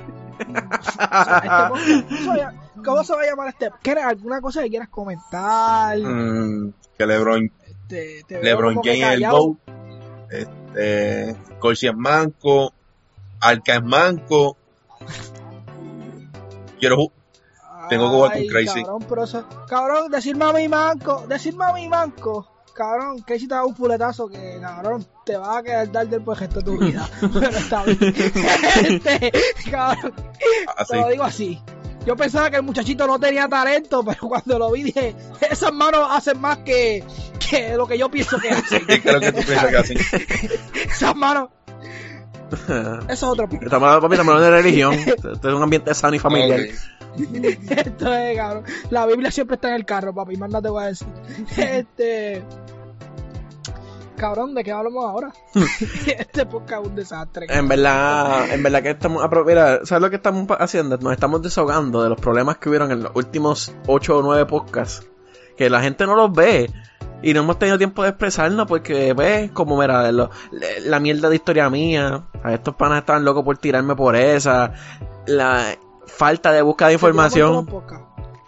[0.48, 3.70] ¿cómo se va a- ¿Cómo se va a llamar este?
[3.82, 5.98] ¿Quieres alguna cosa que quieras comentar?
[5.98, 9.28] Mm, que LeBron, Este, te LeBron James es el.
[9.28, 9.56] GOAT.
[10.30, 12.72] Este, Corsi es manco.
[13.40, 14.56] Arca es manco.
[16.82, 17.12] Quiero ju-
[17.88, 18.82] Tengo que jugar con Crazy.
[18.82, 23.54] Cabrón, pero eso, cabrón, decirme a mi manco, decirme a mi manco, cabrón, Crazy te
[23.54, 26.64] da un puletazo que, cabrón, te va a quedar dar del por el resto de
[26.64, 27.08] tu vida.
[27.32, 27.98] Pero está bien.
[28.84, 29.32] Este,
[29.70, 30.12] cabrón,
[30.76, 30.92] así.
[30.92, 31.62] te lo digo así.
[32.04, 35.14] Yo pensaba que el muchachito no tenía talento, pero cuando lo vi dije,
[35.48, 37.04] esas manos hacen más que,
[37.48, 38.84] que lo que yo pienso que hacen.
[38.86, 39.98] ¿Qué es lo que tú piensas que hacen?
[40.90, 41.50] Esas manos,
[43.08, 43.64] eso es otro punto.
[43.64, 44.94] Estamos hablando, papi, estamos hablando de religión.
[45.06, 46.60] Esto es un ambiente sano y familiar.
[46.60, 47.20] Ok.
[47.70, 48.64] Esto es, cabrón.
[48.90, 50.36] La Biblia siempre está en el carro, papi.
[50.36, 51.08] Más nada te voy a decir.
[51.56, 52.42] Este.
[54.16, 55.32] Cabrón, ¿de qué hablamos ahora?
[56.06, 57.46] este podcast es un desastre.
[57.48, 60.96] En verdad, en verdad que estamos, mira, ¿sabes lo que estamos haciendo?
[60.98, 65.08] Nos estamos desahogando de los problemas que hubieron en los últimos 8 o 9 podcasts.
[65.56, 66.70] Que la gente no los ve.
[67.22, 70.30] Y no hemos tenido tiempo de expresarnos porque, ves, como mira, lo-
[70.84, 72.24] la mierda de historia mía.
[72.42, 74.72] A estos panas estaban locos por tirarme por esa.
[75.26, 77.66] La falta de búsqueda de información.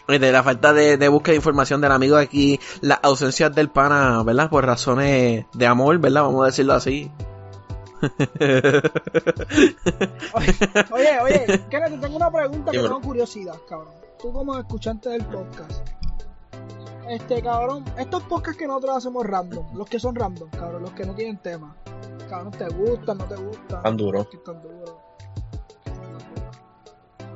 [0.08, 2.60] De la falta de, de búsqueda de información del amigo de aquí.
[2.80, 4.50] Las ausencias del pana, ¿verdad?
[4.50, 6.22] Por razones de amor, ¿verdad?
[6.24, 7.10] Vamos a decirlo así.
[10.90, 13.94] Oye, oye, Kenneth, te tengo una pregunta que tengo curiosidad, cabrón.
[14.20, 15.88] Tú como escuchante del podcast.
[17.08, 21.04] Este, cabrón, estos podcasts que nosotros hacemos random, los que son random, cabrón, los que
[21.04, 21.76] no tienen tema.
[22.28, 23.82] Cabrón, ¿te gustan, no te gustan?
[23.82, 24.26] Tan duro.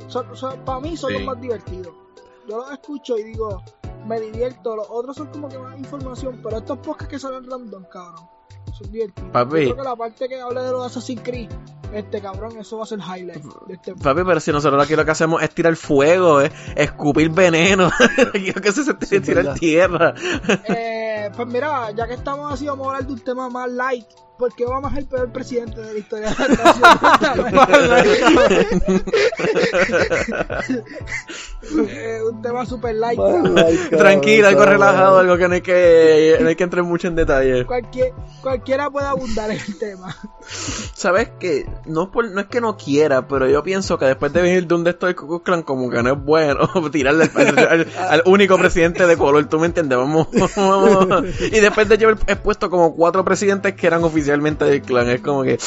[0.06, 1.16] Son- son- para mí son Sí.
[1.18, 1.92] los más divertidos.
[2.48, 3.62] Yo los escucho y digo,
[4.06, 4.74] me divierto.
[4.74, 8.26] Los otros son como que más información, pero estos podcasts que salen random, cabrón,
[8.78, 9.30] son divertidos.
[9.30, 9.66] Papi.
[9.66, 11.50] Yo creo que la parte que hable de los Assassin's Creed,
[11.92, 15.04] este cabrón, eso va a ser highlight de este Papi, pero si nosotros aquí lo
[15.04, 17.90] que hacemos es tirar fuego, es escupir veneno.
[18.34, 20.14] Aquí lo que se hace Sí, es tirar tierra.
[20.68, 24.06] Eh, pues mira, ya que estamos así, vamos a hablar de un tema más light.
[24.38, 29.02] Porque Obama es el peor presidente de la historia de la nación.
[31.70, 33.18] Eh, un tema super light.
[33.18, 33.54] cabrón.
[33.90, 37.66] Tranquila, algo relajado, algo que no hay que, no hay que entrar mucho en detalle.
[37.66, 40.16] Cualquier, cualquiera puede abundar en el tema.
[40.94, 44.32] ¿Sabes que No, es por- no es que no quiera, pero yo pienso que después
[44.32, 47.58] de venir de un de estos Ku Klan, como que no es bueno tirarle al,
[47.58, 49.98] al- al único presidente de color, ¿tú me entiendes?
[49.98, 51.24] Vamos, vamos.
[51.40, 55.42] Y después de llevar expuesto como cuatro presidentes que eran oficialmente del clan, es como
[55.42, 55.54] que...
[55.54, 55.58] Eh,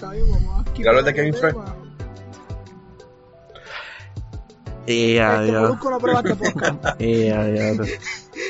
[0.00, 1.52] vamos a ¿Y hablas de Kevin Frey?
[4.86, 5.62] Y Este adiós.
[5.62, 7.00] Molusco no prueba este podcast.
[7.00, 7.88] Y adiós.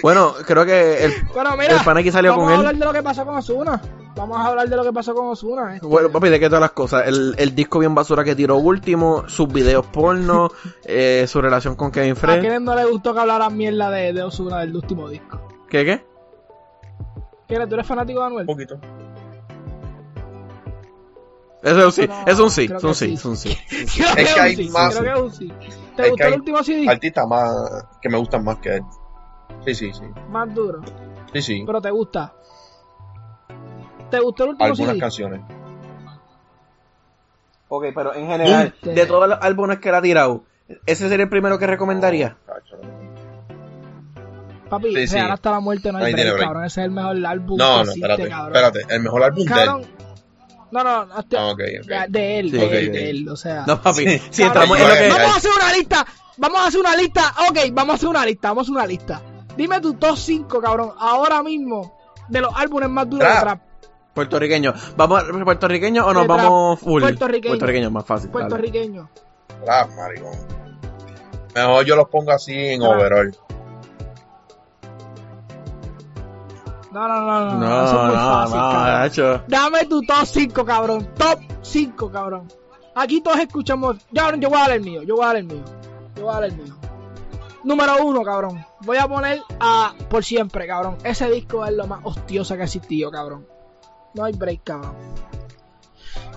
[0.02, 2.58] Bueno, creo que el, Bueno, mira, el pana aquí salió vamos con a él.
[2.66, 3.80] hablar de lo que pasó con Osuna.
[4.16, 5.76] Vamos a hablar de lo que pasó con Osuna.
[5.76, 7.06] Este, Bueno, papi, de qué todas las cosas.
[7.06, 10.50] El, el disco bien basura que tiró último, sus videos porno,
[10.84, 12.40] eh, su relación con Kevin ¿A Frey.
[12.40, 15.40] quién no le gustó que hablaran mierda de, de Osuna del último disco?
[15.68, 16.04] ¿Qué qué?
[17.48, 17.68] ¿Quieres?
[17.68, 18.40] ¿Tú eres fanático de Anuel?
[18.42, 18.78] Un poquito.
[21.62, 23.36] Eso es un sí, No, es un sí, creo es un que sí, es un
[23.36, 23.58] sí.
[23.70, 25.52] Es que hay más- Creo que es un sí.
[25.96, 26.88] ¿Te es gustó el último CD?
[26.88, 27.52] Artistas más
[28.02, 28.82] que me gustan más que él.
[29.64, 30.02] Sí, sí, sí.
[30.28, 30.82] Más duro.
[31.32, 31.62] Sí, sí.
[31.66, 32.34] Pero te gusta.
[34.10, 35.00] ¿Te gustó el último Algunas CD?
[35.00, 35.40] canciones.
[37.68, 40.44] Ok, pero en general, de todos los álbumes que él ha tirado,
[40.86, 42.36] ¿ese sería el primero que recomendaría?
[44.68, 45.14] Papi, Sí, sí.
[45.14, 46.64] Real hasta la muerte no hay break, cabrón.
[46.64, 48.28] Ese es el mejor álbum No, que no, existe, espérate.
[48.28, 48.56] cabrón.
[48.56, 48.94] Espérate.
[48.94, 49.68] El mejor álbum de él.
[50.70, 51.54] No, no, hasta- Ah,
[52.08, 53.64] de él, Sí, de él, de él, o sea.
[53.66, 54.22] No, papi, Sí.
[54.30, 55.00] si Cabrón, entramos en lo que...
[55.00, 56.06] Ay, Vamos a hacer una lista.
[56.36, 57.34] Vamos a hacer una lista.
[57.48, 58.48] Ok, vamos a hacer una lista.
[58.48, 59.22] Vamos a hacer una lista.
[59.56, 60.90] Dime tu top 5, cabrón.
[60.98, 61.96] Ahora mismo.
[62.28, 63.42] De los álbumes más duros de Trap.
[63.44, 63.60] trap.
[64.14, 64.74] Puertorriqueño.
[64.96, 66.38] ¿Vamos a puertorriqueño o nos trap.
[66.38, 67.02] vamos full?
[67.02, 67.50] Puertorriqueño.
[67.50, 68.30] Puertorriqueño más fácil.
[68.30, 69.08] Puertorriqueño.
[69.66, 70.32] Rap, maricón.
[71.54, 72.92] Mejor yo los pongo así en Trap.
[72.96, 73.36] overall.
[76.94, 77.58] No, no, no, no.
[77.58, 79.44] No, Eso es muy no, fácil, no, cabrón.
[79.48, 81.08] Dame tu top 5, cabrón.
[81.18, 82.52] Top 5, cabrón.
[82.94, 83.96] Aquí todos escuchamos.
[84.12, 85.02] Yo, yo voy a dar el mío.
[85.02, 85.64] Yo voy a dar el mío.
[86.14, 86.76] Yo voy a dar el mío.
[87.64, 88.64] Número 1, cabrón.
[88.82, 90.96] Voy a poner a Por Siempre, cabrón.
[91.02, 93.44] Ese disco es lo más hostioso que ha existido, cabrón.
[94.14, 94.94] No hay break, cabrón.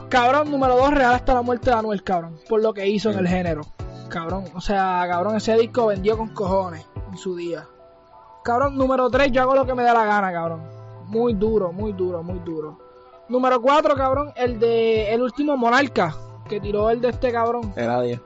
[0.09, 2.39] Cabrón, número 2, Real hasta la muerte de Anuel, cabrón.
[2.49, 3.61] Por lo que hizo en el género.
[4.09, 7.67] Cabrón, o sea, cabrón, ese disco vendió con cojones en su día.
[8.47, 10.61] Cabrón, número 3, yo hago lo que me da la gana, cabrón.
[11.07, 12.79] Muy duro, muy duro, muy duro.
[13.27, 16.15] Número 4, cabrón, el de el último Monarca,
[16.47, 17.73] que tiró el de este cabrón.
[17.75, 18.21] Era 10.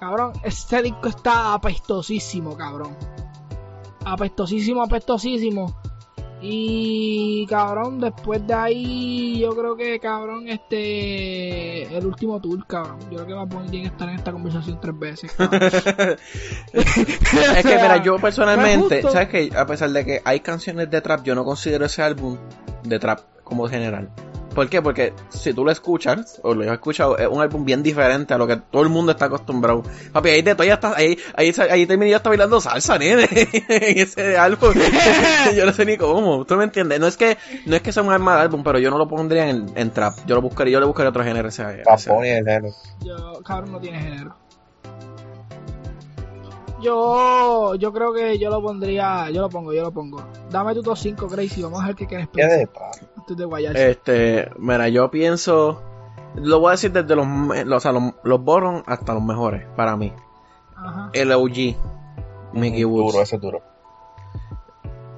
[0.00, 2.96] Cabrón, este disco está apestosísimo, cabrón.
[4.06, 5.74] Apestosísimo, apestosísimo.
[6.44, 11.82] Y cabrón, después de ahí, yo creo que cabrón, este.
[11.96, 12.98] El último tour, cabrón.
[13.02, 15.62] Yo creo que va a poner bien estar en esta conversación tres veces, cabrón.
[16.72, 19.02] es que, mira, yo personalmente.
[19.02, 22.36] ¿sabes que A pesar de que hay canciones de trap, yo no considero ese álbum
[22.82, 24.10] de trap como general.
[24.54, 24.82] ¿Por qué?
[24.82, 28.38] Porque si tú lo escuchas, o lo has escuchado, es un álbum bien diferente a
[28.38, 29.82] lo que todo el mundo está acostumbrado.
[30.12, 33.26] Papi, ahí de todo ya está, ahí, ahí, ahí terminé yo hasta bailando salsa, nene,
[33.68, 34.74] en ese álbum.
[35.56, 37.00] yo no sé ni cómo, ¿tú me entiendes?
[37.00, 39.48] No es que, no es que sea un mal álbum, pero yo no lo pondría
[39.48, 40.14] en, en trap.
[40.26, 41.62] Yo lo buscaría, yo le buscaría otro género ese.
[41.62, 42.68] ese- Papón y el neno.
[43.04, 44.36] Yo, cabrón, no tiene género.
[46.82, 50.22] Yo, yo creo que yo lo pondría, yo lo pongo, yo lo pongo.
[50.50, 52.68] Dame tu top 5, Crazy, vamos a ver qué quieres ¿Qué pensar
[53.16, 53.90] antes de.
[53.90, 55.80] Este, mira, yo pienso,
[56.34, 59.66] lo voy a decir desde los, los, o sea, los, los bottom hasta los mejores,
[59.76, 60.12] para mí.
[60.76, 61.10] Ajá.
[61.12, 61.76] El OG,
[62.52, 63.12] Mickey Woods.
[63.12, 63.62] Duro, ese es duro.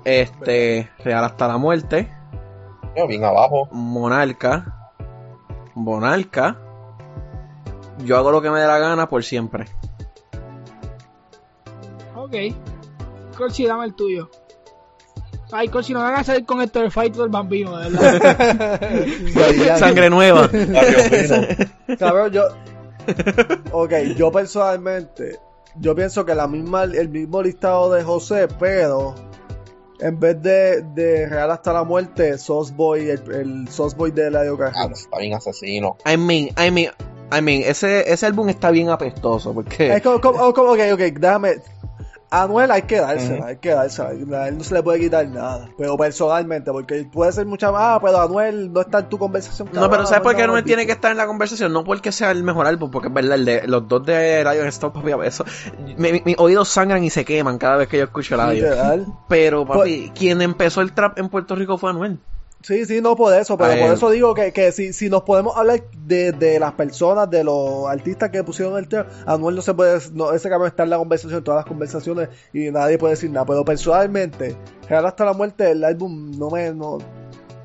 [0.04, 2.12] Este, Real hasta la muerte,
[2.94, 3.68] Yo, bien abajo.
[3.72, 4.90] Monarca,
[5.74, 6.58] Monarca,
[8.04, 9.64] yo hago lo que me dé la gana por siempre.
[12.24, 13.36] Ok.
[13.36, 14.30] Corsi, dame el tuyo.
[15.52, 19.78] Ay, Corsi, no van a salir con esto del fight del bambino, de verdad.
[19.78, 20.48] Sangre nueva.
[21.98, 22.44] Cabrón, yo.
[23.72, 25.38] Ok, yo personalmente.
[25.76, 29.14] Yo pienso que la misma, el mismo listado de José, pero.
[30.00, 34.58] En vez de, de Real hasta la muerte, Sosboy, el, el Sosboy de Eladio Ah,
[34.72, 34.92] Carrera.
[34.92, 35.96] está bien asesino.
[36.04, 36.90] I mean, I mean,
[37.32, 39.94] I mean, ese, ese álbum está bien apestoso porque...
[39.94, 41.58] Es como, como- como- ok, ok, déjame.
[42.42, 43.44] Anuel hay que dársela, Ujú.
[43.44, 44.08] hay que dársela.
[44.42, 45.68] A él no se le puede quitar nada.
[45.78, 49.68] Pero personalmente, porque puede ser mucha más, ah, pero Anuel no está en tu conversación.
[49.72, 51.72] No, pero ¿sabes por qué me tiene que estar en la conversación?
[51.72, 54.64] No porque sea el mejor álbum, porque es verdad, el de, los dos de Radio
[54.66, 55.44] Stop, papi, eso,
[55.98, 58.62] mi- mi- mis oídos sangran y se queman cada vez que yo escucho radio.
[58.64, 59.06] Literal.
[59.28, 62.18] Pero, papi, quien empezó el trap en Puerto Rico fue Anuel.
[62.64, 65.54] Sí, sí, no por eso, pero por eso digo que, que si, si nos podemos
[65.54, 69.74] hablar de, de las personas, de los artistas que pusieron el trap, Anuel no se
[69.74, 73.12] puede, no, ese cabrón está en la conversación, en todas las conversaciones y nadie puede
[73.12, 74.56] decir nada, pero personalmente,
[74.88, 76.96] Real hasta la muerte, el álbum no me, no,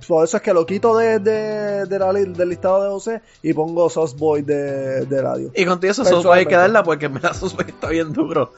[0.09, 3.53] por eso es que lo quito de, de, de la del listado de José y
[3.53, 5.51] pongo Sauce Boy de, de radio.
[5.55, 6.03] Y contigo eso.
[6.03, 8.51] Sosboy hay que darla porque en verdad Sosboy está bien duro.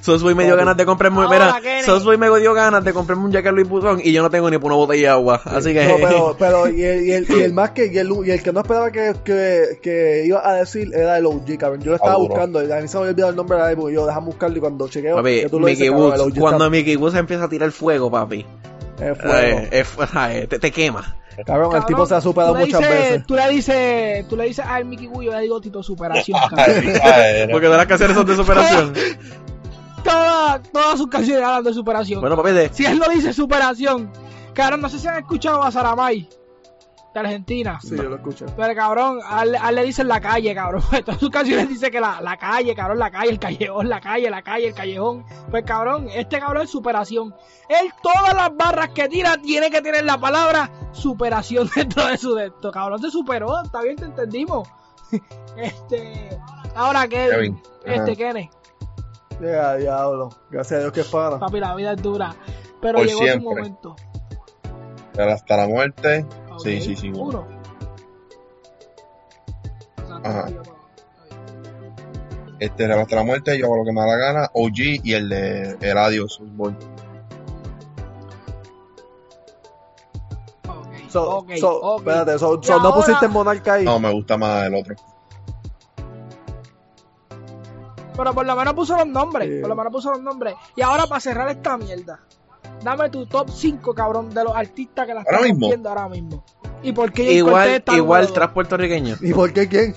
[0.00, 1.82] Sosboy me dio ganas de comprarme, Ahora, mira.
[1.84, 4.56] Sosboy me dio ganas de comprarme un jacket Louis Vuitton y yo no tengo ni
[4.58, 5.40] por una botella de agua.
[5.44, 5.86] Así que...
[5.86, 8.42] No, pero, pero y, el, y, el, y el más que y el, y el
[8.42, 11.80] que no esperaba que, que, que iba a decir era el OG, cabrón.
[11.82, 13.66] Yo lo estaba Ah, buscando, y a mí se me había olvidado el nombre del
[13.66, 16.20] álbum y yo déjame buscarlo y cuando chequeo, Papi, tú lo Mickey dices, cabrón, Woods,
[16.20, 18.46] OG cuando está- Mickey Woods empieza a tirar fuego, papi,
[19.10, 19.58] es fuego.
[19.58, 21.16] eh, es- ay, te, te quema.
[21.46, 23.26] Cabrón, el tipo se ha superado muchas dices- veces.
[23.26, 26.92] Tú le dices, tú le dices al Mickey Wu, yo le digo Tito Superación, Ay,
[27.02, 28.92] ay, Porque de las canciones son de superación.
[30.04, 32.20] Todas, todas sus canciones hablan de superación.
[32.20, 34.10] bueno, papi, de, Si él no dice superación,
[34.52, 36.28] cabrón, no sé si han escuchado a Saramay,
[37.14, 37.78] de Argentina.
[37.82, 38.46] Sí, yo lo escucho.
[38.56, 40.82] Pero cabrón, a él, a él le dicen la calle, cabrón.
[41.04, 44.30] Todas sus canciones dice que la, la calle, cabrón, la calle, el callejón, la calle,
[44.30, 45.24] la calle, el callejón.
[45.50, 47.34] Pues cabrón, este cabrón es superación.
[47.68, 52.34] Él todas las barras que tira tiene que tener la palabra superación dentro de su
[52.36, 52.70] texto.
[52.72, 54.68] Cabrón, se superó, está bien, te entendimos.
[55.56, 56.38] Este,
[56.74, 58.16] ahora Kevin, Kevin, este.
[58.16, 58.50] Kenneth,
[59.42, 60.30] Ya, diablo.
[60.50, 61.38] Gracias a Dios que es pana.
[61.38, 62.34] papi, la vida es dura.
[62.80, 63.42] Pero Por llegó siempre.
[63.42, 63.96] su momento.
[65.12, 66.24] Pero hasta la muerte.
[66.58, 67.10] Sí, sí, sí.
[67.14, 67.46] Uno.
[70.24, 70.46] Ajá.
[72.58, 74.50] Este, hasta la muerte, yo hago lo que me da la gana.
[74.52, 76.76] OG y el de Eladio Soulboy.
[81.14, 83.84] Ok, So, espérate, so, no pusiste Monarca ahí.
[83.84, 84.94] No, me gusta más el otro.
[88.16, 89.48] Pero por lo menos puso los nombres.
[89.48, 89.60] Sí.
[89.60, 90.54] Por lo menos puso los nombres.
[90.76, 92.20] Y ahora para cerrar esta mierda.
[92.82, 95.60] Dame tu top 5, cabrón, de los artistas que la están mismo.
[95.66, 96.44] rompiendo ahora mismo.
[96.82, 99.16] ¿Y por qué Jay Cortez igual, está igual tras puertorriqueño.
[99.20, 99.94] ¿Y por qué quién?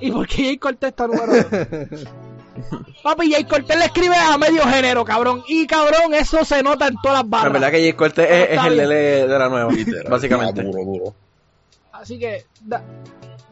[0.00, 1.44] ¿Y por qué Jay Cortez está número 2?
[3.02, 5.42] Papi, Jay Cortez le escribe a medio género, cabrón.
[5.48, 7.52] Y cabrón, eso se nota en todas las La barras.
[7.54, 8.76] verdad que Jay Cortez es, es el.
[8.76, 8.94] Lele
[9.26, 9.72] de la nueva,
[10.08, 10.60] básicamente.
[10.60, 11.14] Ah, duro, duro.
[11.92, 12.82] Así que, da-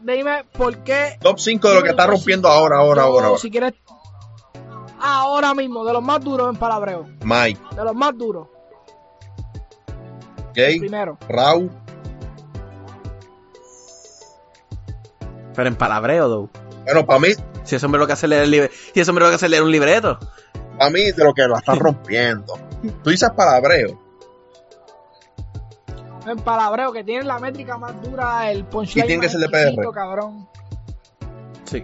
[0.01, 1.17] dime por qué.
[1.21, 3.39] Top 5 de lo que está rompiendo ahora, ahora, ahora, ahora.
[3.41, 3.73] Si quieres.
[5.01, 7.05] Ahora mismo, de los más duros en palabreo.
[7.23, 8.47] Mike, De los más duros.
[10.53, 11.17] Gay, Primero.
[11.29, 11.71] Raúl.
[15.55, 16.49] Pero en palabreo, though.
[16.85, 17.29] Bueno, para mí,
[17.63, 19.35] Si ese hombre lo que hace es leer, el libre- si ese hombre lo que
[19.35, 20.17] hace leer un libreto.
[20.77, 22.53] para mí de lo que la está rompiendo.
[23.03, 23.99] Tú dices palabreo.
[26.25, 29.05] En palabreo, que tiene la métrica más dura, el punchline.
[29.05, 29.91] Y tiene que ser de PR.
[29.93, 30.47] Cabrón.
[31.65, 31.83] Sí.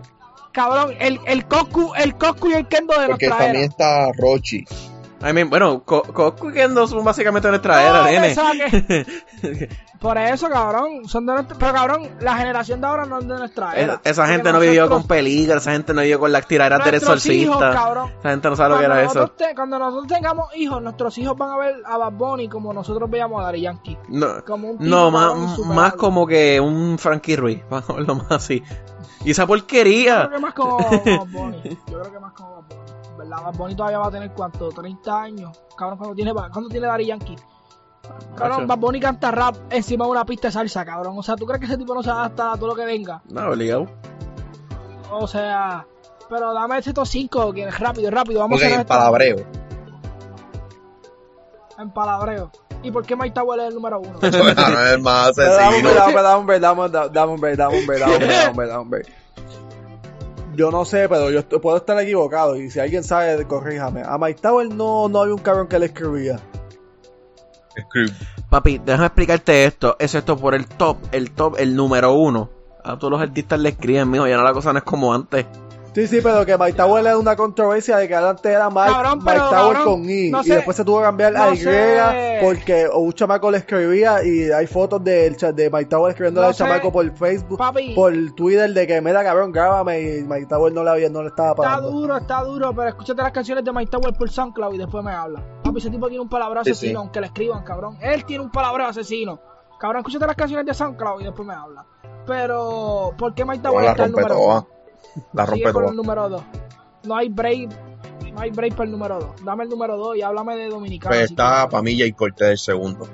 [0.55, 3.71] Cabrón, el, el Coscu, el Coscu y el Kendo de Porque nuestra también era.
[3.71, 4.63] está Rochi.
[5.21, 8.35] I mean, bueno, Co- Coscu y Kendo son básicamente nuestra No, era, nene.
[9.99, 13.35] Por eso, cabrón, son de nuestra, pero cabrón, la generación de ahora no es de
[13.37, 13.93] nuestra era.
[14.03, 16.95] Es- esa gente no vivió con peligro, esa gente no vivió con las tiraderas del
[16.95, 17.69] hijos, exorcista.
[18.19, 19.27] Esa gente no sabe lo que era eso.
[19.29, 23.09] te- cuando nosotros tengamos hijos, nuestros hijos van a ver a Bad Bunny como nosotros
[23.09, 23.97] veíamos a Daddy Yankee.
[24.09, 27.93] No, Como un tipo, no cabrón, más, más como que un Frankie Ruiz, vamos a
[27.93, 28.61] verlo más así.
[29.23, 30.27] Y esa Yo porquería.
[30.27, 31.61] creo que más como Bad Bunny.
[31.89, 32.54] Yo creo que más como.
[33.29, 33.43] ¿Verdad?
[33.43, 35.59] Bad Bunny todavía va a tener cuánto, 30 años.
[35.77, 37.35] Cabrón, cuando tiene, cuando tiene Daddy Yankee.
[38.35, 38.67] Cabrón.
[38.67, 41.15] Bad Bunny canta rap encima de una pista de salsa, cabrón.
[41.17, 43.21] O sea, ¿tú crees que ese tipo no se adapta a todo lo que venga?
[43.29, 43.87] No, obligado.
[45.11, 45.85] O sea,
[46.29, 48.41] pero dame estos 5, que es rápido, rápido.
[48.41, 49.37] Vamos Porque a en esto palabreo.
[51.77, 52.51] en palabreo.
[52.83, 54.19] ¿Y por qué Mike Tower es el número uno?
[54.21, 54.27] No
[54.85, 55.89] es más asesino.
[55.89, 57.85] un break, dame un break, dame un break, dame un break, dame un
[58.55, 59.24] break, dame un break.
[60.55, 64.01] Yo no sé, pero yo puedo estar equivocado y si alguien sabe, corríjame.
[64.05, 66.39] A Mike Tower no, no había un cabrón que le escribía.
[68.49, 69.95] Papi, déjame explicarte esto.
[69.99, 72.49] Es esto por el top, el top, el número uno.
[72.83, 75.45] A todos los artistas le escriben, mijo, ya no la cosa no es como antes.
[75.95, 79.19] Sí, sí, pero que Mike Tower es una controversia de que antes era Mike, Cabrón,
[79.19, 81.53] Mike pero, Tower cabrón, con I no y después se tuvo que cambiar a No
[81.53, 82.39] Y sé.
[82.43, 85.01] porque un chamaco le escribía y hay fotos
[85.37, 86.63] cha- de Mike Tower escribiéndole No al sé.
[86.65, 87.95] chamaco por Facebook, Papi.
[87.95, 91.29] por Twitter de que mira cabrón, grábame y Mike Tower no le había, no le
[91.29, 91.89] estaba Está pagando.
[91.91, 95.13] duro, está duro, pero escúchate las canciones de Mike Tower por SoundCloud y después me
[95.13, 95.41] habla.
[95.63, 97.03] Papi, ese tipo tiene un palabra Sí, asesino, sí.
[97.03, 97.97] aunque le escriban, cabrón.
[98.01, 99.39] Él tiene un palabra asesino.
[99.79, 101.85] Cabrón, escúchate las canciones de SoundCloud y después me habla.
[102.25, 104.53] Pero, ¿por qué Mike Tower la está el número toda.
[104.55, 104.65] 2?
[105.33, 106.43] La rompe con el número 2.
[107.03, 107.69] No hay break,
[108.33, 109.45] no hay break para el número 2.
[109.45, 111.15] Dame el número 2 y háblame de Dominicana.
[111.15, 113.07] Pues está para mí Jay Cortez el segundo.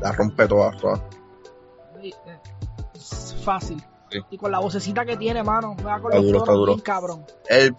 [0.00, 1.02] La rompe toda, toda.
[2.00, 2.14] quieres.
[2.26, 2.38] Eh,
[2.94, 3.82] Es fácil.
[4.10, 4.18] Sí.
[4.30, 5.74] Y con la vocecita que tiene, mano.
[5.80, 6.72] Juega con Está los duro, está duro.
[6.74, 7.24] bien cabrón.
[7.48, 7.74] El,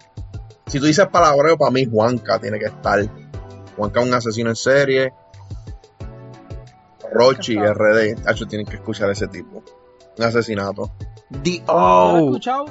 [0.66, 3.00] si tú dices palabreo, para mí Juanca tiene que estar.
[3.76, 5.12] Juanca es un asesino en serie.
[7.12, 7.56] Rochi.
[7.56, 8.26] RD.
[8.26, 9.62] Hacho, tienen que escuchar a ese tipo.
[10.18, 10.90] Un asesinato.
[11.42, 12.18] The Yo lo he Oh.
[12.26, 12.64] escuchado.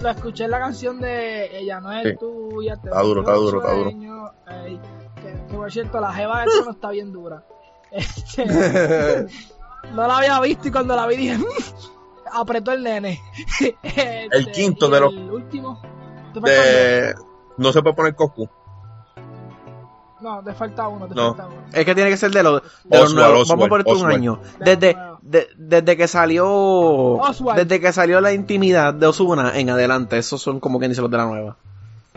[0.00, 2.16] Lo escuché en la canción de Ella no es Sí.
[2.18, 2.76] tuya.
[2.76, 3.90] Te Está duro, está duro, está duro.
[3.90, 4.80] ey,
[5.16, 7.42] que, que por cierto, la jeva de tono está bien dura.
[7.90, 8.44] Este,
[9.94, 11.44] no la había visto y cuando la vi dije, "Mm",
[12.34, 13.20] apretó el nene.
[13.82, 15.80] Este, El quinto y de los- El último.
[16.34, 17.14] ¿Te falta De...
[17.56, 18.42] No se puede poner Cocu.
[18.42, 18.52] uno?
[20.20, 21.28] No, te falta uno, te No.
[21.34, 21.62] falta uno.
[21.72, 22.68] Es que tiene que ser de los, de
[22.98, 23.40] los Oswald, nuevos.
[23.42, 24.40] Oswald, Vamos a ponerte un año.
[24.58, 24.96] De Desde.
[25.30, 26.46] De- desde que salió.
[26.48, 27.60] Oswald.
[27.60, 30.18] Desde que salió la intimidad de Osuna en adelante.
[30.18, 31.56] Esos son como quien dice los de la nueva.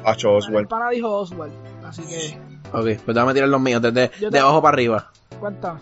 [0.03, 0.67] Hacho El Oswald.
[0.67, 1.53] pana dijo Oswald.
[1.85, 2.37] Así que,
[2.73, 3.81] Ok, pues déjame tirar los míos.
[3.81, 5.11] Desde Yo de te- abajo para arriba.
[5.39, 5.79] cuéntame.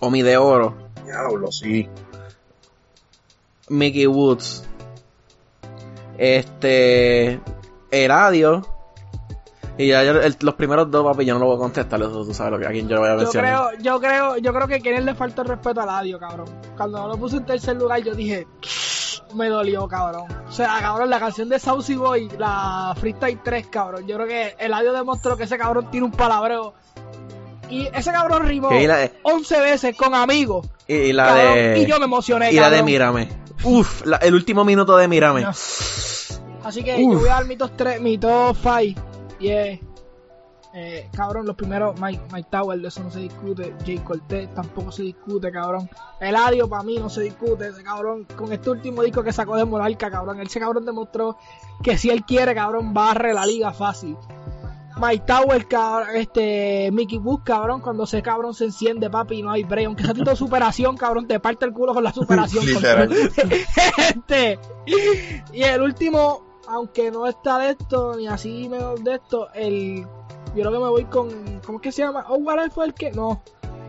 [0.00, 0.74] Omi de Oro.
[1.04, 1.88] Diablo, sí.
[3.68, 4.64] Mickey Woods.
[6.18, 7.40] Este.
[7.90, 8.66] Eladio.
[9.78, 12.00] Y ya yo- el- los primeros dos, papi, yo no lo voy a contestar.
[12.00, 13.68] Eso tú sabes lo que a quién yo lo voy a Yo mencionar.
[13.70, 16.46] creo, yo creo, yo creo que a Kenneth le falta el respeto al Ladio, cabrón.
[16.76, 18.46] Cuando no lo puse en tercer lugar, yo dije,
[19.34, 20.24] me dolió, cabrón.
[20.48, 24.06] O sea, cabrón, la canción de Saucy Boy, la Freestyle 3, cabrón.
[24.06, 26.72] Yo creo que el Ladio demostró que ese cabrón tiene un palabreo.
[27.68, 30.66] Y ese cabrón rimó la, 11 veces con amigos.
[30.86, 31.78] y, y la cabrón, de.
[31.80, 32.82] y yo me emocioné, y la de.
[32.82, 33.28] Mírame.
[33.64, 35.42] Uf, la- el último minuto de Mírame.
[35.42, 35.50] No.
[35.50, 39.00] Así que yo voy a dar mi top 3, mi top 5.
[39.38, 39.80] Y es,
[40.74, 43.74] eh, cabrón, los primeros, Mike, Mike Tower, de eso no se discute.
[43.84, 45.88] Jay Cortez tampoco se discute, cabrón.
[46.20, 48.26] Eladio para mí no se discute, ese cabrón.
[48.36, 50.40] Con este último disco que sacó de Monarca, cabrón.
[50.40, 51.36] Ese cabrón demostró
[51.82, 54.16] que si él quiere, cabrón, barre la liga fácil.
[54.98, 59.62] Mike Tower, cabrón, este, Mickey Wood, cabrón, cuando ese cabrón se enciende, papi, no hay
[59.62, 59.86] break.
[59.86, 62.64] Aunque sea tito de superación, cabrón, te parte el culo con la superación.
[63.98, 64.58] Este,
[65.52, 70.00] y el último, aunque no está de esto, ni así menos de esto, el,
[70.54, 71.28] yo creo que me voy con,
[71.64, 72.24] ¿cómo es que se llama?
[72.28, 73.10] Oh, ¿cuál fue el que?
[73.12, 73.42] No,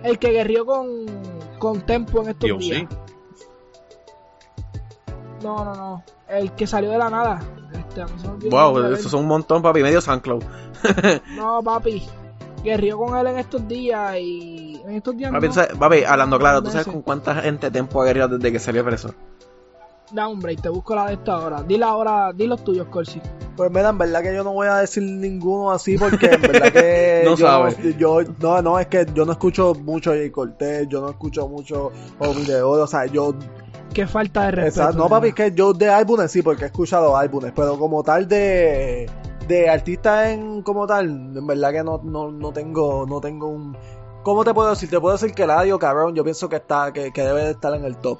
[0.03, 0.87] el que guerrió con,
[1.59, 2.79] con Tempo en estos Dios, días.
[2.79, 2.87] sí.
[5.43, 7.39] No, no, no, el que salió de la nada.
[7.73, 9.81] Este, Wow, eso son un montón, papi.
[9.83, 10.43] Medio SoundCloud.
[11.35, 12.03] No, papi.
[12.63, 14.81] Guerrió con él en estos días y.
[14.85, 15.31] En estos días.
[15.31, 18.51] Papi, no, sabes- papi, hablando claro, ¿tú sabes con cuánta gente Tempo ha guerreado desde
[18.51, 19.13] que salió preso?
[20.11, 21.63] Da un break, te busco la de esta ahora.
[21.63, 23.21] Dile ahora, di los tuyos, Corsi.
[23.57, 26.71] Pues mira, en verdad que yo no voy a decir ninguno así porque en verdad
[26.71, 27.95] que No yo, sabe.
[27.97, 31.91] yo no, no, es que yo no escucho mucho Jay Cortez, yo no escucho mucho
[32.19, 33.33] Omi de Oro, o sea, yo
[33.93, 34.81] Qué falta de respeto.
[34.81, 38.03] Exacto, no papi, es que yo de álbumes sí, porque he escuchado álbumes, pero como
[38.03, 39.09] tal de
[39.47, 43.75] de artista en como tal, en verdad que no, no, no tengo, no tengo un
[44.23, 44.89] ¿Cómo te puedo decir?
[44.89, 47.73] Te puedo decir que Eladio, cabrón, yo pienso que está, que, que debe de estar
[47.73, 48.19] en el top.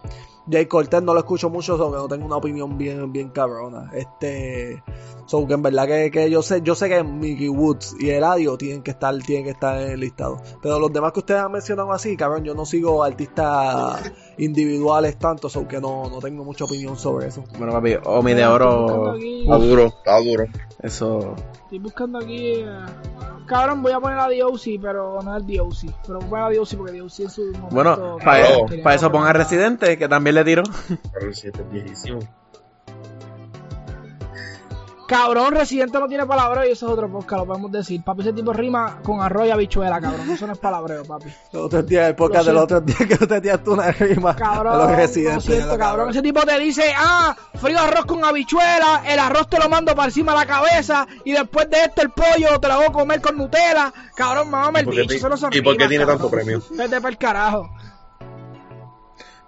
[0.50, 3.92] Jay Cortez no lo escucho mucho, so que no tengo una opinión bien, bien cabrona.
[3.94, 4.82] Este,
[5.26, 8.58] so que en verdad que, que yo sé, yo sé que Mickey Woods y Eladio
[8.58, 10.42] tienen que estar, tienen que estar en el listado.
[10.62, 15.50] Pero los demás que ustedes han mencionado así, cabrón, yo no sigo artistas individuales tanto,
[15.50, 17.44] so que no, no tengo mucha opinión sobre eso.
[17.58, 19.16] Bueno, papi, Omi de Oro.
[19.16, 20.46] Está duro, está duro.
[20.82, 21.36] Eso.
[21.64, 22.54] Estoy buscando aquí.
[22.62, 22.66] eh,
[23.48, 25.94] Cabrón, voy a poner a DOC, pero no es DOC.
[26.06, 27.68] Pero voy a poner a DOC porque DOC en su momento.
[27.72, 30.44] Bueno, para tenía eso ponga Residente, que también le
[31.22, 32.20] el 7 es viejísimo.
[35.08, 38.04] Cabrón, Residente no tiene palabreo y eso es otro podcast, lo podemos decir.
[38.04, 40.30] Papi, ese tipo rima con arroz y habichuela, cabrón.
[40.30, 41.30] Eso no es palabreo, papi.
[41.54, 44.36] Los otros días, el podcast de los otros días que usted tiraste tú una rima
[44.36, 45.46] Cabrón, a los lo residentes.
[45.46, 46.10] siento, cabrón.
[46.10, 50.08] Ese tipo te dice, ah, frío arroz con habichuela, el arroz te lo mando para
[50.10, 53.22] encima de la cabeza y después de esto el pollo te lo voy a comer
[53.22, 53.94] con Nutella.
[54.16, 56.18] Cabrón, mamá, ¿Y el bicho, eso no son y por qué tiene cabrón.
[56.20, 56.62] tanto premio?
[56.72, 57.70] Vete para el carajo.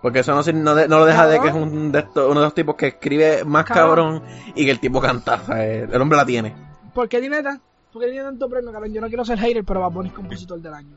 [0.01, 2.39] Porque eso no, no, de- no lo deja de que es un de estos- uno
[2.39, 4.19] de los tipos que escribe más Cabrón.
[4.21, 4.23] cabrón,
[4.55, 5.35] y que el tipo canta.
[5.43, 6.55] o sea, el hombre la tiene.
[6.93, 8.93] ¿Por qué tiene, tan, ¿Por qué tiene tanto premio, cabrón?
[8.93, 10.95] Yo no quiero ser hater, pero Bad Bunny es compositor del año.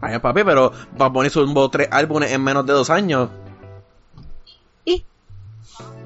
[0.00, 1.30] Ay, papi, pero Bad Bunny
[1.70, 3.30] tres álbumes en menos de dos años.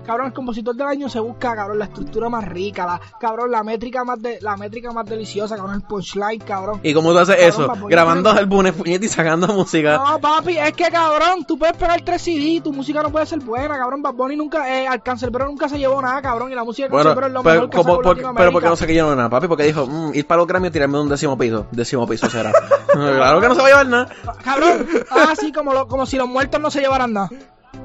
[0.09, 3.63] Cabrón, el compositor del año se busca, cabrón, la estructura más rica, la, cabrón, la
[3.63, 6.81] métrica más de, la métrica más deliciosa, cabrón, el punchline, cabrón.
[6.83, 7.69] ¿Y cómo tú haces Cabrón, eso?
[7.83, 9.99] Bunny Grabando álbumes, puñet y sacando música.
[9.99, 13.41] No, papi, es que cabrón, tú puedes pegar tres CD, tu música no puede ser
[13.41, 14.01] buena, cabrón.
[14.01, 16.93] Bad Bunny nunca, eh, al Cancerbero nunca se llevó nada, cabrón, y la música de
[16.93, 19.29] Bueno, Cancerbero es lo pero, mejor que como, por- pero porque no yo no nada,
[19.29, 21.67] papi, porque dijo, mm, ir para los Grammy y tirarme de un décimo piso.
[21.71, 22.51] Décimo piso será.
[22.93, 24.09] claro que no se va a llevar nada.
[24.43, 27.29] Cabrón, ah, sí, como, lo- como si los muertos no se llevaran nada,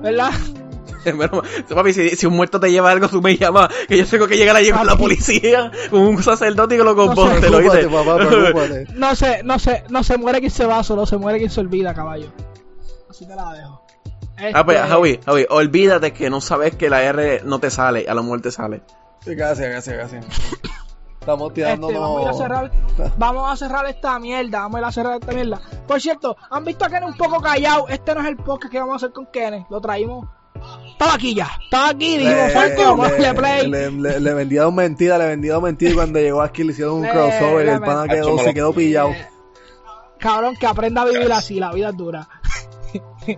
[0.02, 0.32] ¿verdad?
[1.16, 1.42] Bueno,
[1.74, 3.70] papi, si, si un muerto te lleva algo, tú me llamas.
[3.88, 6.96] Que yo tengo que llegar allí con la policía, con un sacerdote y que lo
[6.96, 7.48] composte.
[8.94, 11.60] No se, no se, no se muere quien se va, solo se muere quien se
[11.60, 12.28] olvida, caballo.
[13.10, 13.84] Así te la dejo.
[14.54, 18.06] Ah, pues, Este, Javi, Javi, olvídate que no sabes que la R no te sale,
[18.08, 18.82] a la muerte sale.
[19.24, 20.26] Sí, gracias, gracias, gracias.
[21.20, 22.02] Estamos Este, tirándonos...
[22.02, 22.72] vamos a a cerrar,
[23.18, 25.62] vamos a cerrar esta mierda, vamos a ir a cerrar esta mierda.
[25.88, 27.88] Por cierto, han visto a Kenneth un poco callado.
[27.88, 30.28] Este no es el podcast que vamos a hacer con Kenneth, lo traímos.
[30.92, 33.70] Estaba aquí ya, estaba aquí, dijimos, Le, Falco, le, play.
[33.70, 37.08] le, le, le vendieron mentira, le vendieron mentira y cuando llegó aquí le hicieron un
[37.08, 39.12] crossover y el pana quedó, se quedó pillado.
[40.20, 42.28] Cabrón, que aprenda a vivir así, la vida es dura.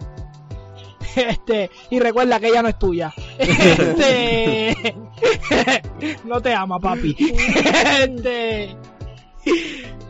[1.16, 3.14] Este, y recuerda que ella no es tuya.
[3.40, 4.96] Este,
[6.26, 7.16] no te ama, papi.
[7.20, 8.76] Este,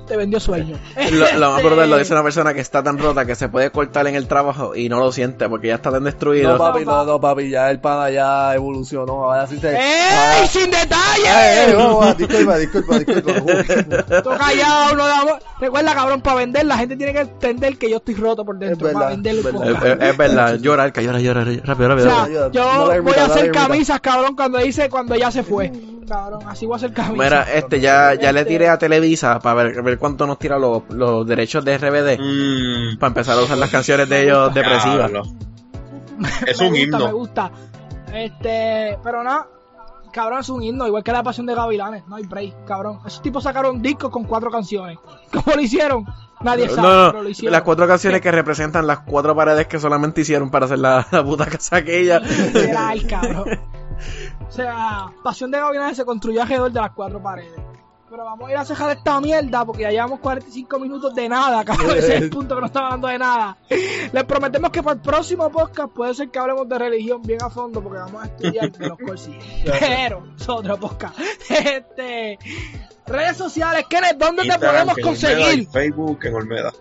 [0.06, 0.78] te vendió sueño.
[1.12, 3.50] Lo, lo más Este, brutal lo dice una persona que está tan rota que se
[3.50, 6.54] puede cortar en el trabajo y no lo siente porque ya está tan destruido.
[6.54, 9.26] No, papi, no, no, papi, ya el pana ya evolucionó.
[9.26, 9.70] Ahora sí se.
[9.72, 9.78] ¡Ey!
[10.12, 11.76] ahora- ¡Sin detalles!
[11.76, 13.34] vamos, disculpa, disculpa, disculpa.
[14.24, 15.34] Tú callado, no damos.
[15.60, 18.88] Recuerda, cabrón, para vender, la gente tiene que entender que yo estoy roto por dentro.
[18.88, 19.44] Es para verdad, vender el es
[19.82, 20.04] verdad.
[20.04, 22.08] Es, verdad, llorar, que llora, llora, rápido, rápido.
[22.08, 25.44] O sea, ayuda, yo no voy a hacer camisas, cabrón, cuando dice cuando ella se
[25.44, 25.72] fue.
[26.08, 27.18] Cabrón, así voy a hacer camisas.
[27.18, 30.60] Mira, este ya, ya le Este- tiré a Televisa para ver, ver cuánto nos tira
[30.60, 35.12] los, los derechos de RBD Mm, para empezar a usar las canciones de ellos depresivas.
[36.48, 37.00] Es me un gusta, himno.
[37.08, 37.52] Me gusta.
[38.14, 39.48] Este, pero nada,
[40.14, 42.08] cabrón, es un himno, igual que la pasión de Gavilanes.
[42.08, 43.00] No hay break, cabrón.
[43.06, 44.98] Esos tipos sacaron discos con cuatro canciones.
[45.34, 46.06] ¿Cómo lo hicieron?
[46.42, 47.52] Nadie sabe, No, pero lo hicieron.
[47.54, 51.24] las cuatro canciones que representan las cuatro paredes que solamente hicieron para hacer la, la
[51.24, 52.20] puta casa aquella.
[52.20, 53.46] Literal, cabrón.
[54.56, 57.60] O sea, Pasión de Gavilanes se construyó alrededor de las cuatro paredes.
[58.10, 61.66] Pero vamos a ir a cejar esta mierda porque ya llevamos 45 minutos de nada,
[61.66, 61.90] cabrón.
[61.98, 63.58] Ese es el punto que no estamos hablando de nada.
[64.14, 67.50] Les prometemos que para el próximo podcast puede ser que hablemos de religión bien a
[67.50, 69.36] fondo porque vamos a estudiar de los cursos.
[69.66, 71.20] Pero es otro podcast.
[71.50, 72.40] Este,
[73.08, 75.60] redes sociales, Kenneth, ¿dónde te podemos conseguir?
[75.60, 76.72] en Facebook, en Olmeda.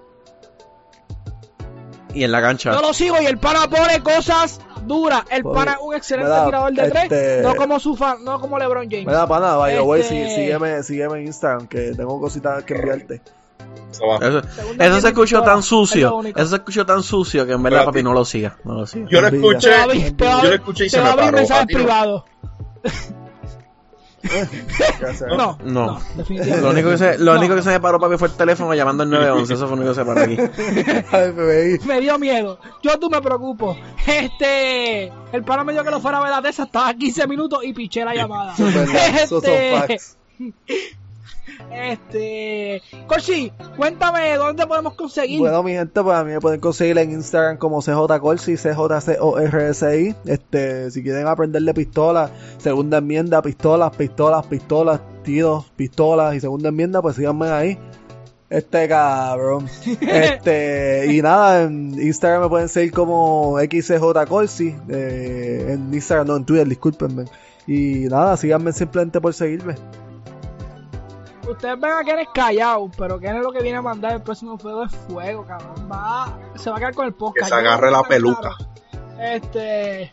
[2.15, 2.73] Y en la cancha.
[2.73, 5.23] Yo lo sigo y el pana pone cosas duras.
[5.31, 8.25] El Pues, pana es un excelente mira, tirador de este- tres, no como su fan,
[8.25, 9.07] no como LeBron James.
[9.07, 13.23] Mira, pana, vaya, güey, Este- sí, sígueme, sígueme en Instagram, que tengo cositas que enviarte.
[13.91, 14.43] Eso.
[14.79, 16.17] Eso, se escuchó tan es sucio.
[16.17, 16.39] único.
[16.39, 18.57] Eso se escuchó tan sucio que en verdad, papi, no lo siga.
[18.65, 19.07] No lo siga.
[19.11, 19.69] Yo lo escuché.
[19.69, 21.13] Te va a abrir- te va a Yo lo escuché y se va me a
[21.13, 21.37] abrir paró.
[21.39, 22.25] mensajes privados.
[25.37, 25.87] No, No.
[25.87, 26.61] no, definitivamente.
[26.63, 27.39] Lo único que se, lo No.
[27.41, 29.55] único que se me paró, papi, fue el teléfono llamando al 911.
[29.55, 30.21] Eso fue lo único que se paró
[31.79, 31.87] aquí.
[31.87, 32.59] Me dio miedo.
[32.83, 33.77] Yo tú me preocupo.
[34.07, 36.95] Este, el pana me dijo que lo fuera a ver la de esa, estaba a
[36.95, 38.55] 15 minutos y piché la llamada.
[38.57, 40.17] Este, facts.
[41.71, 45.41] este, Corsi, cuéntame dónde podemos conseguir.
[45.41, 50.15] Bueno, mi gente, pues a mí me pueden conseguir en Instagram como CJCorsi, CJCORSI.
[50.27, 56.69] Este, si quieren aprender de pistolas, segunda enmienda, pistolas, pistolas, pistolas, tiros, pistolas y segunda
[56.69, 57.79] enmienda, pues síganme ahí.
[58.51, 59.69] Este cabrón.
[60.01, 64.75] Este, y nada, en Instagram me pueden seguir como XCJCorsi.
[64.89, 67.25] Eh, en Instagram, no, en Twitter, discúlpenme.
[67.67, 69.75] Y nada, síganme simplemente por seguirme.
[71.49, 74.85] Ustedes ven a Kenneth callado, pero Kenneth lo que viene a mandar el próximo fuego
[74.85, 75.89] es fuego, cabrón.
[75.91, 77.51] Va, se va a quedar con el podcast.
[77.51, 78.57] Que se agarre la peluca.
[79.21, 80.13] Este.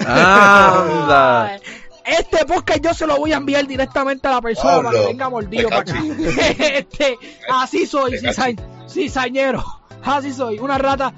[0.00, 1.58] Anda.
[2.04, 5.30] Este podcast yo se lo voy a enviar directamente a la persona para que venga
[5.30, 5.94] mordido para acá.
[6.58, 7.16] este,
[7.48, 9.64] así soy, cizañ- cizañero.
[10.02, 11.12] Así soy, una rata.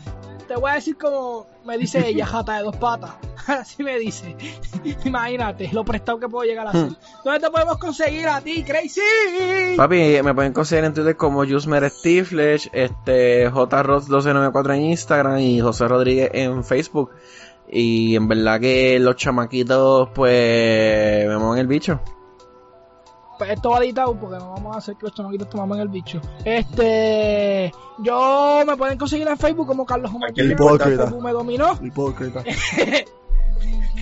[0.46, 3.12] Te voy a decir como me dice ella, jata de dos patas.
[3.46, 4.36] Así me dice.
[5.04, 6.88] Imagínate lo prestado que puedo llegar a ser.
[7.24, 9.00] ¿Dónde te podemos conseguir a ti, Crazy?
[9.76, 15.88] Papi, me pueden conseguir en Twitter como Jusmer Stiflesh, este, JRoss1294 en Instagram y José
[15.88, 17.10] Rodríguez en Facebook.
[17.68, 22.00] Y en verdad que los chamaquitos, pues, me mueven el bicho.
[23.38, 26.20] Pues esto va editado porque no vamos a hacer que los chamaquitos tomamos el bicho.
[26.44, 31.10] Este, yo me pueden conseguir en Facebook como Carlos Pineda, hipócrita.
[31.20, 31.76] Me dominó.
[31.82, 32.44] Hipócrita.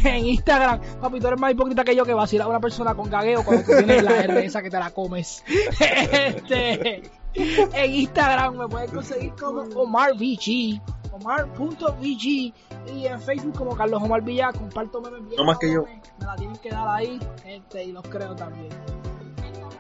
[0.09, 3.11] en Instagram, papi, tú eres más hipócrita que yo que vacilar a una persona con
[3.11, 5.45] gagueo cuando tú tienes la R esa que te la comes.
[5.81, 7.03] este,
[7.35, 10.81] en Instagram me pueden conseguir como OmarVG,
[11.13, 12.53] Omar.vg
[12.95, 15.85] y en Facebook como Carlos Omar Villa, comparto memes bien No más que yo.
[16.19, 18.69] Me la tienen que dar ahí, este, y los creo también.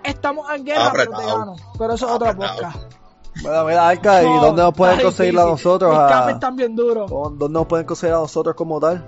[0.05, 1.57] Estamos en guerra, pero te gano.
[1.79, 2.93] Pero eso es otra podcast.
[3.37, 5.91] Mira, mira, Arca, ¿y No, dónde nos pueden conseguir a nosotros?
[5.91, 7.11] Mis a- cafés están bien duros.
[7.11, 9.05] ¿Dónde nos pueden conseguir a nosotros como tal?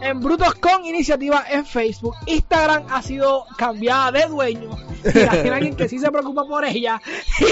[0.00, 2.14] En Brutos con iniciativa en Facebook.
[2.26, 4.70] Instagram ha sido cambiada de dueño.
[5.04, 7.00] Y hay alguien que sí se preocupa por ella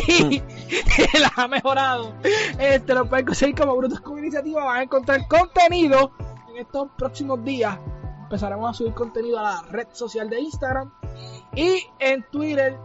[0.09, 0.40] y
[1.20, 2.14] la ha mejorado.
[2.59, 4.64] Este lo pueden conseguir como Brutos con iniciativa.
[4.64, 6.12] Van a encontrar contenido
[6.51, 7.78] en estos próximos días.
[8.24, 10.92] Empezaremos a subir contenido a la red social de Instagram.
[11.55, 12.76] Y en Twitter.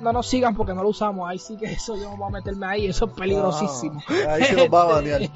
[0.00, 1.28] No nos sigan porque no lo usamos.
[1.28, 2.86] Ahí sí que eso yo no voy a meterme ahí.
[2.86, 4.02] Eso es peligrosísimo.
[4.08, 5.22] Ah, ahí se nos va a banear.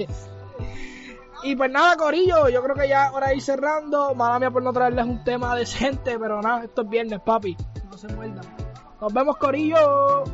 [1.43, 4.14] Y pues nada, Corillo, yo creo que ya ahora ir cerrando.
[4.14, 7.57] Mala mía por no traerles un tema decente, pero nada, esto es viernes, papi.
[7.91, 8.45] No se muerdan.
[9.01, 10.24] Nos vemos, Corillo.